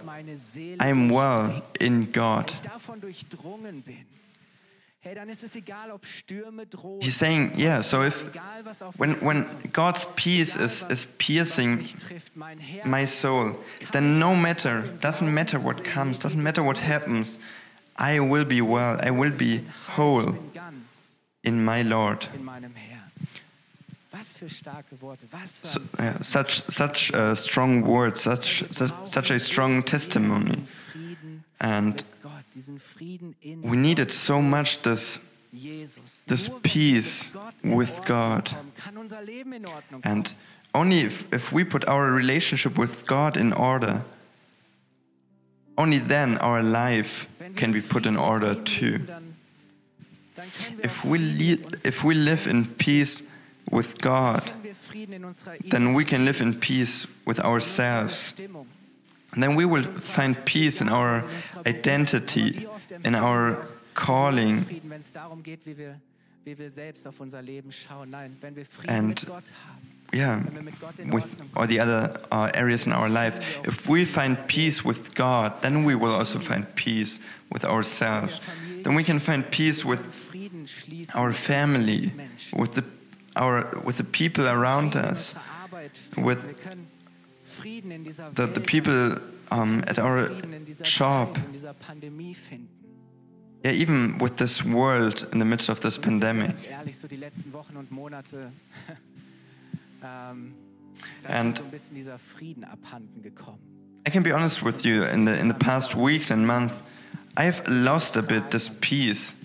I 0.79 0.89
am 0.89 1.09
well 1.11 1.63
in 1.79 2.11
God. 2.11 2.47
wenn 2.47 2.53
ich 2.53 2.61
davon 2.61 3.01
durchdrungen 3.01 3.81
bin. 3.81 4.05
Hey, 5.03 5.15
dann 5.15 5.29
ist 5.29 5.43
es 5.43 5.55
egal, 5.55 5.89
ob 5.89 6.05
Stürme 6.05 6.67
drohen. 6.67 7.01
He's 7.01 7.17
saying, 7.17 7.53
yeah. 7.57 7.81
So 7.81 8.03
if 8.03 8.23
egal, 8.23 8.63
was 8.63 8.83
auf 8.83 8.99
when 8.99 9.15
when 9.21 9.47
God's 9.73 10.05
peace 10.15 10.55
is 10.55 10.85
is 10.91 11.07
piercing 11.17 11.79
was 11.79 11.93
mich 11.93 11.95
trifft, 11.97 12.35
mein 12.35 12.59
Herz 12.59 12.85
my 12.85 13.07
soul, 13.07 13.55
then 13.93 14.19
no 14.19 14.35
matter 14.35 14.83
doesn't 15.01 15.33
matter 15.33 15.59
what 15.59 15.83
comes, 15.83 16.19
doesn't 16.19 16.43
matter 16.43 16.63
what 16.63 16.77
happens, 16.77 17.39
I 17.97 18.19
will 18.19 18.45
be 18.45 18.61
well. 18.61 18.99
I 19.01 19.09
will 19.09 19.31
be 19.31 19.61
whole 19.95 20.35
in 21.43 21.63
my 21.63 21.81
Lord. 21.83 22.29
in 22.33 22.43
meinem 22.45 22.75
Herrn. 22.75 23.11
Was 24.11 24.35
für 24.35 24.49
starke 24.49 25.01
Worte, 25.01 25.25
was 25.31 25.59
für 25.59 25.67
So, 25.67 25.79
such 26.21 26.63
such 26.67 27.13
uh, 27.13 27.33
strong 27.33 27.85
words, 27.85 28.21
such, 28.23 28.65
such 28.69 28.91
such 29.05 29.31
a 29.31 29.39
strong 29.39 29.83
testimony, 29.83 30.63
and 31.59 31.95
mit 31.95 32.05
Gott, 32.21 32.43
diesen 32.53 32.79
Frieden 32.79 33.35
in 33.41 33.63
we 33.63 33.77
needed 33.77 34.11
so 34.11 34.41
much 34.41 34.81
this 34.81 35.19
this 36.27 36.47
Nur 36.47 36.57
wenn 36.57 36.63
wir 36.63 36.69
peace 36.69 37.23
mit 37.25 37.33
Gott 37.33 37.53
in 37.63 37.77
with 37.77 38.05
God. 38.05 38.45
kommen, 38.45 38.71
kann 38.75 38.97
unser 38.97 39.21
Leben 39.21 39.53
in 39.53 39.65
Ordnung 39.65 40.01
And 40.03 40.35
only 40.73 41.01
if, 41.01 41.25
if 41.33 41.51
we 41.51 41.63
put 41.63 41.87
our 41.87 42.11
relationship 42.11 42.77
with 42.77 43.05
God 43.05 43.37
in 43.37 43.53
order, 43.53 44.03
only 45.77 45.99
then 45.99 46.37
our 46.37 46.61
life 46.61 47.27
can 47.55 47.71
be 47.71 47.81
put 47.81 48.05
in 48.05 48.17
order 48.17 48.55
too. 48.55 48.99
If 50.83 51.03
we, 51.03 51.17
Frieden 51.17 51.37
li- 51.37 51.53
in 51.53 51.63
uns 51.65 51.85
if 51.85 52.03
we 52.03 52.13
live 52.13 52.47
in 52.49 52.65
peace 52.77 53.23
with 53.71 53.97
God, 53.99 54.41
können 54.43 54.63
wir 54.63 54.75
Frieden 54.75 55.13
in 55.13 55.25
unserer 55.25 55.55
then 55.69 55.95
we 55.95 56.03
can 56.03 56.25
live 56.25 56.41
in 56.41 56.59
peace 56.59 57.07
with 57.25 57.39
ourselves. 57.39 58.33
And 59.33 59.41
then 59.41 59.55
we 59.55 59.65
will 59.65 59.83
find 59.83 60.35
peace 60.45 60.81
in 60.81 60.89
our 60.89 61.23
identity, 61.65 62.67
in 63.05 63.15
our 63.15 63.65
calling. 63.93 64.65
Frieden, 64.65 64.89
wenn 64.89 64.99
es 65.01 65.11
darum 65.11 65.41
geht, 65.41 65.65
wie 65.65 65.77
wir, 65.77 65.99
wie 66.43 66.57
wir 66.57 66.69
selbst 66.69 67.07
auf 67.07 67.19
unser 67.19 67.41
Leben 67.41 67.71
schauen. 67.71 68.09
Nein, 68.09 68.35
wenn 68.41 68.55
wir 68.55 68.65
Frieden 68.65 68.89
And 68.93 69.07
mit 69.09 69.25
Gott 69.25 69.43
haben, 69.67 69.87
Yeah, 70.13 70.43
with 71.09 71.41
all 71.55 71.67
the 71.67 71.79
other 71.79 72.19
uh, 72.31 72.51
areas 72.53 72.85
in 72.85 72.91
our 72.91 73.07
life. 73.07 73.39
If 73.63 73.87
we 73.87 74.03
find 74.03 74.37
peace 74.47 74.83
with 74.83 75.15
God, 75.15 75.61
then 75.61 75.85
we 75.85 75.95
will 75.95 76.11
also 76.13 76.37
find 76.37 76.65
peace 76.75 77.19
with 77.49 77.63
ourselves. 77.63 78.39
Then 78.83 78.95
we 78.95 79.03
can 79.05 79.19
find 79.19 79.49
peace 79.49 79.85
with 79.85 80.01
our 81.15 81.31
family, 81.31 82.11
with 82.53 82.73
the 82.73 82.83
our 83.37 83.69
with 83.85 83.97
the 83.97 84.03
people 84.03 84.47
around 84.47 84.95
us, 84.95 85.35
with 86.17 86.57
the, 88.33 88.47
the 88.47 88.61
people 88.61 89.17
um, 89.51 89.83
at 89.87 89.97
our 89.97 90.29
shop, 90.83 91.37
yeah, 93.63 93.71
even 93.71 94.17
with 94.17 94.37
this 94.37 94.63
world 94.63 95.27
in 95.31 95.39
the 95.39 95.45
midst 95.45 95.69
of 95.69 95.79
this 95.81 95.97
pandemic. 95.97 96.55
Ähm, 100.03 100.53
and- 101.27 101.51
mir 101.51 101.57
so 101.57 101.63
ein 101.63 101.71
bisschen 101.71 101.95
dieser 101.95 102.19
Frieden 102.19 102.63
abhanden 102.63 103.21
gekommen. 103.21 103.59
I 104.07 104.11
can 104.11 104.23
be 104.23 104.33
honest 104.33 104.63
with 104.63 104.83
you. 104.83 105.03
In 105.03 105.25
the 105.25 105.33
in 105.33 105.47
the 105.47 105.53
past 105.57 105.95
weeks 105.95 106.31
and 106.31 106.45
months, 106.45 106.75
I 107.37 107.43
have 107.45 107.61
lost 107.67 108.17
a 108.17 108.21
bit 108.21 108.49
this 108.49 108.69
peace. 108.69 109.35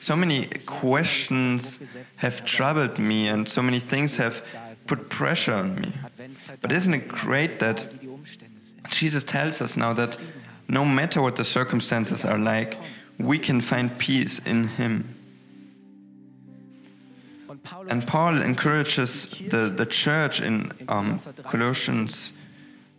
So 0.00 0.16
many 0.16 0.48
questions 0.66 1.78
have 2.16 2.44
troubled 2.44 2.98
me, 2.98 3.28
and 3.30 3.48
so 3.48 3.62
many 3.62 3.78
things 3.78 4.18
have 4.18 4.42
put 4.86 5.08
pressure 5.10 5.54
on 5.54 5.74
me. 5.74 5.92
But 6.60 6.72
isn't 6.72 6.94
it 6.94 7.08
great 7.08 7.58
that 7.60 7.86
wie 7.92 8.06
die 8.06 8.08
Umstände 8.08 8.58
sind. 8.60 8.88
Jesus 8.92 9.24
tells 9.24 9.60
us 9.60 9.76
now 9.76 9.94
that 9.94 10.18
no 10.68 10.84
matter 10.84 11.20
what 11.22 11.36
the 11.36 11.44
circumstances 11.44 12.24
are 12.24 12.38
like, 12.38 12.76
we 13.18 13.38
can 13.38 13.60
find 13.60 13.96
peace 13.98 14.40
in 14.44 14.68
Him. 14.68 15.04
And 17.88 18.06
Paul 18.06 18.40
encourages 18.42 19.26
the, 19.26 19.68
the 19.68 19.86
church 19.86 20.40
in 20.40 20.72
um, 20.88 21.20
Colossians 21.44 22.32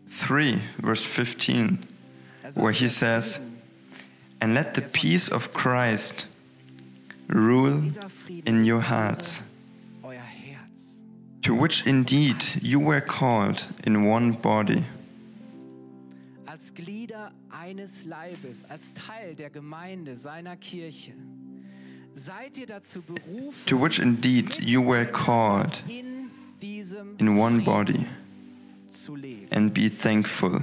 3, 0.09 0.61
verse 0.79 1.03
15, 1.03 1.85
er 2.45 2.51
where 2.61 2.71
he 2.71 2.89
says, 2.89 3.39
And 4.41 4.53
let 4.53 4.73
the 4.73 4.81
peace 4.81 5.29
of 5.29 5.53
Christ 5.53 6.27
rule 7.27 7.83
in 8.45 8.63
your 8.63 8.81
hearts, 8.81 9.41
to 11.41 11.53
which 11.53 11.85
indeed 11.85 12.43
you 12.61 12.79
were 12.79 13.01
called 13.01 13.63
in 13.83 14.05
one 14.05 14.31
body, 14.31 14.83
Als 16.45 16.73
Glieder 16.73 17.31
eines 17.51 18.03
Leibes, 18.03 18.65
als 18.67 18.91
Teil 18.93 19.35
der 19.35 19.51
Gemeinde 19.51 20.15
seiner 20.15 20.55
Kirche, 20.57 21.13
to 23.65 23.77
which 23.77 23.99
indeed 23.99 24.59
you 24.59 24.81
were 24.81 25.05
called 25.05 25.81
in 25.89 27.37
one 27.37 27.63
body, 27.63 28.07
and 29.51 29.73
be 29.73 29.89
thankful. 29.89 30.61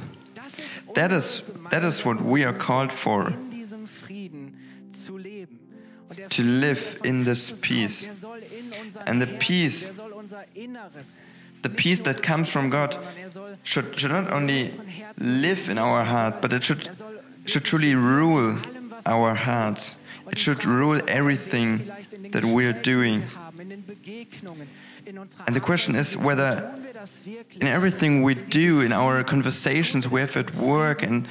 That 0.94 1.12
is, 1.12 1.42
that 1.70 1.84
is 1.84 2.04
what 2.04 2.20
we 2.20 2.44
are 2.44 2.52
called 2.52 2.92
for. 2.92 3.28
in 3.28 3.50
diesem 3.50 3.86
Frieden 3.86 4.54
zu 4.90 5.16
leben. 5.18 5.58
Und 6.08 6.18
der 6.18 6.28
To 6.28 6.42
live 6.42 7.00
in 7.02 7.24
this 7.24 7.50
peace. 7.50 8.06
Kommt, 8.06 8.10
der 8.10 8.14
soll 8.14 8.38
in 8.38 8.72
unser 8.84 9.08
And 9.08 9.20
the 9.22 9.26
peace- 9.26 9.86
der 9.86 9.94
soll 9.94 10.12
unser 10.12 10.44
Inneres, 10.54 11.18
The 11.62 11.70
peace 11.70 12.02
that 12.02 12.22
comes 12.22 12.50
from 12.50 12.70
God 12.70 12.94
er 12.94 13.56
should, 13.62 13.98
should 13.98 14.12
not 14.12 14.30
only 14.32 14.70
live 15.16 15.70
in 15.70 15.78
our 15.78 16.04
heart, 16.04 16.42
but 16.42 16.52
it 16.52 16.62
should, 16.62 16.90
should 17.46 17.64
truly 17.64 17.94
rule 17.94 18.58
our 19.06 19.34
hearts. 19.34 19.96
It 20.30 20.38
should 20.38 20.64
rule 20.64 21.00
everything 21.08 21.90
that 22.30 22.44
we 22.44 22.66
are 22.66 22.72
doing. 22.72 23.22
And 25.46 25.54
the 25.54 25.60
question 25.60 25.94
is 25.94 26.16
whether 26.16 26.74
In 27.60 27.66
everything 27.66 28.22
we 28.22 28.34
do, 28.34 28.80
in 28.80 28.92
our 28.92 29.22
conversations 29.24 30.08
we 30.08 30.20
have 30.20 30.36
at 30.36 30.54
work, 30.54 31.02
and 31.02 31.28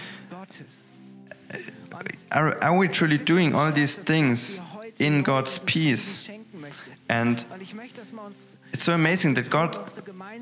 uh, 1.51 1.57
are, 2.31 2.63
are 2.63 2.77
we 2.77 2.87
truly 2.87 3.17
doing 3.17 3.55
all 3.55 3.71
these 3.71 3.95
things 3.95 4.59
in 4.99 5.23
God's 5.23 5.57
peace? 5.59 6.29
And 7.09 7.43
it's 8.71 8.83
so 8.83 8.93
amazing 8.93 9.33
that 9.35 9.49
God 9.49 9.77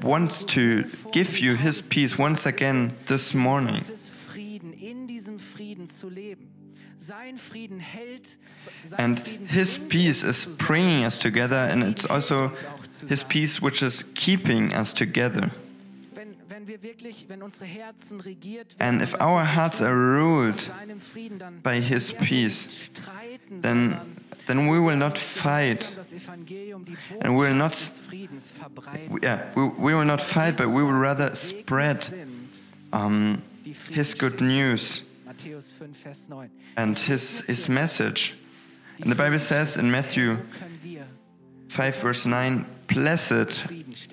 wants 0.04 0.44
to 0.46 0.84
give 1.12 1.40
you 1.40 1.56
His 1.56 1.82
peace 1.82 2.18
once 2.18 2.46
again 2.46 2.94
this 3.06 3.34
morning. 3.34 3.84
And 8.98 9.20
His 9.48 9.78
peace 9.78 10.24
is 10.24 10.46
bringing 10.46 11.06
us 11.06 11.18
together, 11.18 11.58
and 11.58 11.84
it's 11.84 12.06
also 12.06 12.46
uns 12.50 12.54
auch 12.66 12.88
zusammen. 12.88 13.10
His 13.10 13.24
peace 13.24 13.62
which 13.62 13.82
is 13.82 14.04
keeping 14.14 14.72
us 14.74 14.94
together. 14.94 15.50
Wenn, 16.14 16.36
wenn 16.50 16.68
wir 16.68 16.84
wirklich, 16.84 17.26
wenn 17.28 17.42
unsere 17.42 17.66
Herzen 17.66 18.20
regiert 18.22 18.76
And 18.80 19.02
if 19.02 19.16
our 19.20 19.44
hearts 19.44 19.82
are 19.82 19.96
ruled 19.96 20.60
seinem 20.60 21.00
Frieden, 21.00 21.40
dann 21.40 21.62
by 21.62 21.82
His 21.82 22.14
peace, 22.14 22.68
then, 23.62 23.98
then 24.46 24.68
we 24.70 24.80
will 24.80 24.98
not 24.98 25.18
fight. 25.18 25.92
das 25.98 26.14
Evangelium, 26.14 26.86
die 26.86 26.96
And 27.22 27.36
we 27.36 27.48
will 27.48 27.56
not- 27.56 27.72
des 27.74 28.00
Friedens 28.08 28.52
verbreiten. 28.52 29.20
Yeah, 29.24 29.40
we, 29.56 29.64
we 29.78 29.96
will 29.96 30.06
not 30.06 30.22
fight, 30.22 30.58
but 30.58 30.68
we 30.68 30.84
will 30.84 31.00
rather 31.00 31.34
spread 31.34 32.08
um, 32.94 33.42
His 33.90 34.14
good 34.14 34.40
news 34.42 35.04
Matthäus 35.44 35.72
5, 35.74 35.90
Vers 36.04 36.30
9. 36.30 36.50
and 36.78 36.98
His, 36.98 37.42
his 37.42 37.68
message. 37.70 38.36
And 39.02 39.12
the 39.12 39.16
Bible 39.16 39.40
says 39.40 39.78
in 39.78 39.90
Matthew 39.90 40.36
So 40.36 40.42
können 40.60 40.80
wir 40.84 41.06
5, 41.70 41.96
verse 41.96 42.26
9, 42.26 42.66
Blessed 42.88 43.68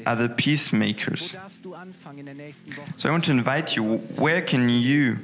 are 0.07 0.17
the 0.17 0.29
peacemakers. 0.29 1.33
darfst 1.33 1.65
du 1.65 1.75
anfangen 1.75 2.21
in 2.21 2.27
der 2.27 2.35
nächsten 2.35 2.77
Woche? 2.77 2.87
So 2.97 3.09
I 3.09 3.13
want 3.13 3.25
to 3.25 3.33
invite 3.33 3.77
you 3.77 3.99
where 4.19 4.41
can 4.41 4.69
you 4.69 5.19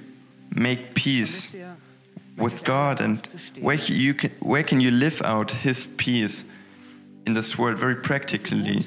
make 0.51 0.95
peace 0.95 1.51
with 2.37 2.65
God 2.65 3.01
and 3.01 3.25
where 3.61 3.79
can 3.79 3.95
you 3.95 4.15
can, 4.15 4.31
where 4.41 4.65
can 4.65 4.81
you 4.81 4.91
live 4.91 5.23
out 5.23 5.53
His 5.53 5.87
peace 5.97 6.45
in 7.27 7.35
this 7.35 7.57
world 7.57 7.79
very 7.79 7.95
practically 7.95 8.83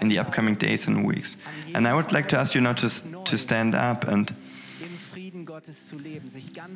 in 0.00 0.08
the 0.08 0.18
upcoming 0.18 0.54
days 0.56 0.86
and 0.88 1.06
weeks? 1.06 1.36
And 1.74 1.86
I 1.86 1.92
would 1.94 2.12
like 2.12 2.28
to 2.28 2.38
ask 2.38 2.54
you 2.54 2.62
now 2.62 2.72
to, 2.72 2.88
to 3.24 3.36
stand 3.36 3.74
up 3.74 4.08
and 4.08 4.34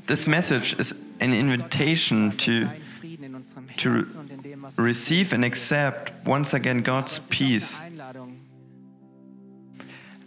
this 0.06 0.26
message 0.26 0.74
is 0.78 0.94
an 1.20 1.32
invitation 1.32 2.30
to 2.38 2.62
sein 2.66 2.80
Frieden 3.00 3.24
in 3.24 3.34
unserem 3.34 3.66
to 3.76 3.90
re- 3.90 3.98
Herzen 4.02 4.20
und 4.20 4.30
in 4.30 4.42
dem, 4.42 4.62
was 4.62 4.76
wir 4.78 4.84
receive 4.84 5.32
and 5.34 5.44
accept 5.44 6.12
once 6.26 6.54
again 6.54 6.82
God's 6.82 7.16
Das 7.16 7.18
ist 7.18 7.24
auch 7.24 7.30
peace. 7.36 7.80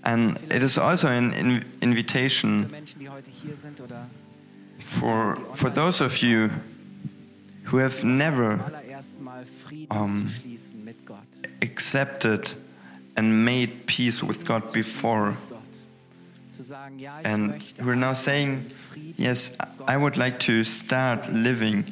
And 0.04 0.38
it 0.54 0.62
is 0.62 0.78
also 0.78 1.08
an 1.08 1.34
in- 1.34 1.66
invitation 1.82 2.70
Menschen, 2.70 3.00
die 3.00 3.10
heute 3.10 3.32
hier 3.32 3.56
sind 3.56 3.82
oder 3.82 4.08
for, 4.78 5.36
for 5.54 5.74
those 5.74 6.04
of 6.04 6.18
you 6.22 6.50
who 7.72 7.80
have 7.80 8.06
never 8.06 8.58
zum 8.58 8.74
allerersten 8.76 9.24
Mal 9.24 9.46
Frieden 9.46 9.92
um, 9.98 10.28
zu 10.28 10.42
schließen 10.42 10.84
mit 10.86 11.06
Gott. 11.08 11.18
accepted 11.64 12.56
and 13.16 13.44
made 13.46 13.72
peace 13.88 14.22
with 14.22 14.46
God 14.46 14.72
before. 14.74 15.36
And 17.24 17.64
we're 17.82 17.96
now 17.96 18.14
saying, 18.14 18.72
Yes, 19.18 19.52
I 19.88 19.98
would 19.98 20.18
like 20.18 20.40
to 20.42 20.64
start 20.64 21.30
living 21.32 21.86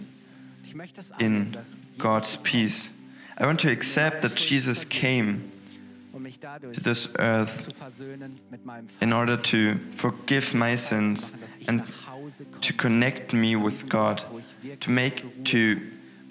Ich 0.65 0.75
möchte 0.75 0.95
das 0.97 1.11
in 1.19 1.25
annehmen, 1.25 1.51
dass 1.51 1.71
Jesus 1.71 1.97
God's 1.99 2.37
peace. 2.37 2.91
I 3.39 3.45
want 3.45 3.59
to 3.61 3.69
accept 3.69 4.21
that 4.21 4.35
Jesus 4.35 4.87
came 4.87 5.49
um 6.13 6.25
to 6.71 6.81
this 6.81 7.09
earth 7.19 7.65
zu 7.65 7.75
versöhnen 7.75 8.39
mit 8.49 8.65
meinem 8.65 8.87
Vater. 8.87 9.03
in 9.05 9.13
order 9.13 9.37
to 9.37 9.79
forgive 9.95 10.53
my 10.53 10.75
sins 10.75 11.33
and 11.67 11.83
to 12.61 12.73
connect 12.73 13.33
me 13.33 13.55
with 13.55 13.89
God, 13.89 14.23
to 14.79 14.91
make 14.91 15.23
to 15.45 15.77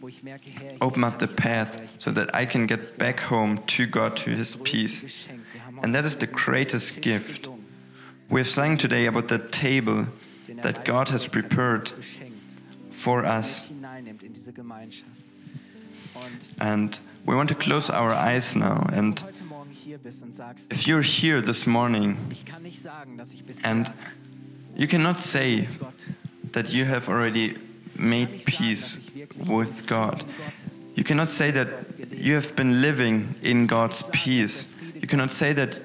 wo 0.00 0.08
ich 0.08 0.22
merke, 0.22 0.50
Herr, 0.50 0.74
ich 0.74 0.82
open 0.82 1.04
up 1.04 1.18
the 1.20 1.28
path 1.28 1.80
so 1.98 2.10
that 2.10 2.34
I 2.34 2.44
can 2.44 2.66
get 2.66 2.98
back 2.98 3.30
home 3.30 3.60
to 3.68 3.86
God, 3.86 4.16
to 4.24 4.30
His 4.30 4.56
peace. 4.56 5.02
Geschenk. 5.02 5.40
Wir 5.52 5.64
haben 5.64 5.78
And 5.82 5.94
that 5.94 6.04
is 6.04 6.16
the 6.16 6.26
greatest 6.26 7.00
gift. 7.00 7.48
We 8.32 8.40
have 8.40 8.48
sung 8.48 8.78
today 8.78 9.04
about 9.04 9.28
the 9.28 9.38
table 9.38 10.06
that 10.62 10.86
God 10.86 11.10
has 11.10 11.26
prepared 11.26 11.92
for 12.90 13.26
us. 13.26 13.70
And 16.58 16.98
we 17.26 17.34
want 17.34 17.50
to 17.50 17.54
close 17.54 17.90
our 17.90 18.10
eyes 18.10 18.56
now. 18.56 18.86
And 18.90 19.22
if 20.70 20.88
you're 20.88 21.02
here 21.02 21.42
this 21.42 21.66
morning 21.66 22.16
and 23.64 23.92
you 24.74 24.86
cannot 24.86 25.20
say 25.20 25.68
that 26.52 26.72
you 26.72 26.86
have 26.86 27.10
already 27.10 27.58
made 27.98 28.46
peace 28.46 29.10
with 29.46 29.86
God, 29.86 30.24
you 30.96 31.04
cannot 31.04 31.28
say 31.28 31.50
that 31.50 31.68
you 32.16 32.32
have 32.32 32.56
been 32.56 32.80
living 32.80 33.34
in 33.42 33.66
God's 33.66 34.04
peace. 34.10 34.74
You 34.94 35.06
cannot 35.06 35.30
say 35.30 35.52
that. 35.52 35.78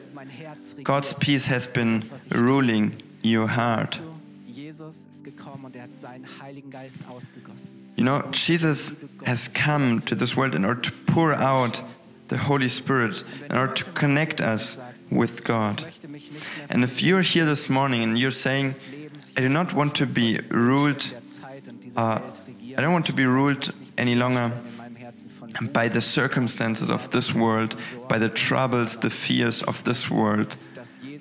God's 0.83 1.13
peace 1.13 1.47
has 1.47 1.67
been 1.67 2.03
ruling 2.31 2.93
your 3.23 3.47
heart. 3.47 3.99
Jesus 4.47 5.01
ist 5.11 5.23
gekommen 5.23 5.65
und 5.65 5.75
er 5.75 5.83
hat 5.83 5.97
seinen 5.97 6.25
Heiligen 6.41 6.71
Geist 6.71 7.01
ausgegossen. 7.09 7.71
You 7.95 8.03
know, 8.03 8.23
Jesus 8.31 8.93
has 9.25 9.49
come 9.51 10.01
to 10.05 10.15
this 10.15 10.37
world 10.37 10.53
in 10.53 10.65
order 10.65 10.81
to 10.81 10.91
pour 11.07 11.33
out 11.33 11.83
the 12.29 12.37
Holy 12.37 12.69
Spirit, 12.69 13.23
in 13.49 13.55
order 13.55 13.73
to 13.73 13.85
connect 13.93 14.39
us 14.39 14.77
with 15.09 15.43
God. 15.43 15.79
Ich 15.79 15.85
möchte 15.85 16.07
mich 16.07 16.31
nicht 16.31 16.43
mehr 16.57 16.75
And 16.75 16.83
if 16.83 17.01
you're 17.01 17.21
here 17.21 17.45
this 17.45 17.69
morning 17.69 18.03
and 18.03 18.17
you're 18.17 18.31
saying, 18.31 18.75
I 19.35 19.41
do 19.41 19.49
not 19.49 19.73
want 19.73 19.95
to 19.95 20.05
be 20.05 20.39
ruled, 20.51 21.11
der 21.11 21.21
Zeit 21.25 21.67
und 21.67 21.83
dieser 21.83 22.17
uh, 22.17 22.21
I 22.77 22.81
don't 22.81 22.93
want 22.93 23.05
to 23.07 23.13
be 23.13 23.25
ruled 23.25 23.73
any 23.97 24.13
longer 24.15 24.51
in 24.69 24.77
meinem 24.77 24.95
Herzen 24.95 25.29
von 25.29 25.36
by 25.71 25.87
the 25.87 26.01
circumstances 26.01 26.89
of 26.89 27.09
this 27.11 27.33
world, 27.33 27.75
by 28.07 28.17
the 28.19 28.29
troubles, 28.29 28.97
the 28.97 29.09
fears 29.09 29.63
of 29.63 29.83
this 29.83 30.09
world. 30.09 30.55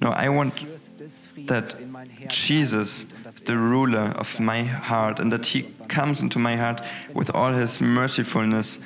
No, 0.00 0.10
I 0.10 0.28
want 0.28 0.54
that 1.46 1.76
Jesus 2.28 3.06
is 3.26 3.40
the 3.44 3.54
er 3.54 3.58
ruler 3.58 4.12
of 4.16 4.40
my 4.40 4.62
heart 4.64 5.20
and 5.20 5.32
that 5.32 5.46
He 5.46 5.62
comes 5.88 6.20
into 6.20 6.38
my 6.38 6.56
heart 6.56 6.80
with 7.14 7.30
all 7.34 7.52
His 7.52 7.78
mercifulness, 7.78 8.80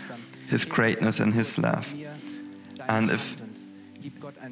His 0.48 0.64
greatness, 0.64 1.20
and 1.20 1.34
His 1.34 1.58
love. 1.58 1.92
And 2.88 3.10
if- 3.10 3.36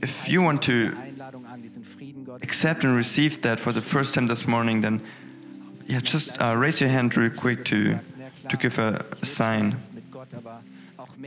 if 0.02 0.28
you 0.28 0.42
want 0.42 0.62
to 0.62 0.94
Accept 2.42 2.84
and 2.84 2.94
receive 2.94 3.42
that 3.42 3.58
for 3.58 3.72
the 3.72 3.80
first 3.80 4.14
time 4.14 4.26
this 4.26 4.46
morning, 4.46 4.80
then 4.82 5.00
yeah, 5.86 6.00
just 6.00 6.40
uh, 6.40 6.54
raise 6.56 6.80
your 6.80 6.90
hand 6.90 7.16
real 7.16 7.30
quick 7.30 7.64
to, 7.66 7.98
to 8.48 8.56
give 8.56 8.78
a 8.78 9.04
sign. 9.22 9.76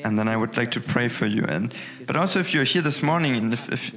And 0.03 0.17
then 0.17 0.27
I 0.27 0.35
would 0.37 0.57
like 0.57 0.71
to 0.71 0.81
pray 0.81 1.09
for 1.09 1.25
you. 1.25 1.43
And 1.45 1.73
but 2.07 2.15
also 2.15 2.39
if 2.39 2.53
you're 2.53 2.63
here 2.63 2.81
this 2.81 3.01
morning 3.01 3.35
and 3.35 3.53
if, 3.53 3.71
if, 3.71 3.91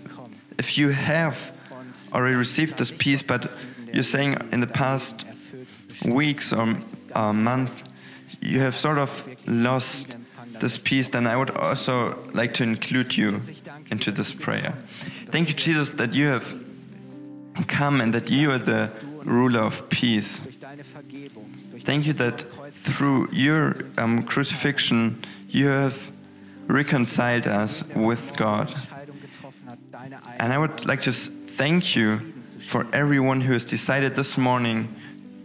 if 0.58 0.78
you 0.78 0.90
have 0.90 1.52
already 2.12 2.36
received 2.36 2.78
this 2.78 2.90
peace, 2.90 3.22
but 3.22 3.50
you're 3.92 4.02
saying 4.02 4.36
in 4.52 4.60
the 4.60 4.66
past 4.66 5.24
weeks 6.04 6.52
or 6.52 6.74
uh, 7.14 7.32
month 7.32 7.88
you 8.40 8.60
have 8.60 8.74
sort 8.74 8.98
of 8.98 9.28
lost 9.46 10.16
this 10.60 10.78
peace, 10.78 11.08
then 11.08 11.26
I 11.26 11.36
would 11.36 11.50
also 11.50 12.14
like 12.32 12.54
to 12.54 12.62
include 12.62 13.16
you 13.16 13.40
into 13.90 14.10
this 14.10 14.32
prayer. 14.32 14.74
Thank 15.26 15.48
you, 15.48 15.54
Jesus, 15.54 15.90
that 15.90 16.14
you 16.14 16.28
have 16.28 16.54
come 17.66 18.00
and 18.00 18.12
that 18.14 18.30
you 18.30 18.50
are 18.50 18.58
the 18.58 18.96
ruler 19.24 19.60
of 19.60 19.88
peace. 19.88 20.40
Thank 21.80 22.06
you 22.06 22.12
that 22.14 22.44
through 22.72 23.28
your 23.32 23.76
um, 23.98 24.22
crucifixion 24.22 25.22
you 25.54 25.68
have 25.68 26.10
reconciled 26.66 27.46
us 27.46 27.84
with 27.94 28.36
God. 28.36 28.74
And 30.38 30.52
I 30.52 30.58
would 30.58 30.84
like 30.84 31.02
to 31.02 31.12
thank 31.12 31.94
you 31.94 32.18
for 32.58 32.86
everyone 32.92 33.40
who 33.40 33.52
has 33.52 33.64
decided 33.64 34.16
this 34.16 34.36
morning 34.36 34.92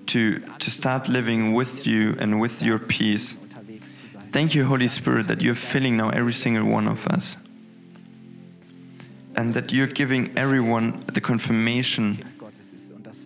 to, 0.08 0.40
to 0.40 0.72
start 0.72 1.08
living 1.08 1.54
with 1.54 1.86
you 1.86 2.16
and 2.20 2.40
with 2.42 2.64
your 2.64 2.80
peace. 2.80 3.36
Thank 4.32 4.56
you, 4.56 4.66
Holy 4.66 4.88
Spirit, 4.88 5.28
that 5.28 5.42
you're 5.42 5.56
filling 5.56 5.98
now 5.98 6.10
every 6.10 6.34
single 6.34 6.66
one 6.66 6.88
of 6.88 7.06
us. 7.08 7.38
And 9.36 9.54
that 9.54 9.72
you're 9.72 9.88
giving 9.88 10.36
everyone 10.38 11.04
the 11.14 11.22
confirmation 11.22 12.26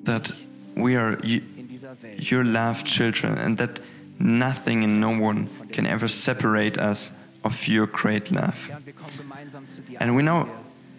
that 0.04 0.32
we 0.76 0.98
are 0.98 1.18
your 2.18 2.44
loved 2.44 2.86
children 2.86 3.38
and 3.38 3.58
that 3.58 3.80
nothing 4.20 4.84
and 4.84 5.00
no 5.00 5.18
one 5.18 5.50
can 5.72 5.86
ever 5.86 6.08
separate 6.08 6.78
us 6.78 7.12
of 7.44 7.68
your 7.68 7.88
great 7.88 8.32
love. 8.32 8.72
And 10.00 10.16
we 10.16 10.24
now 10.24 10.50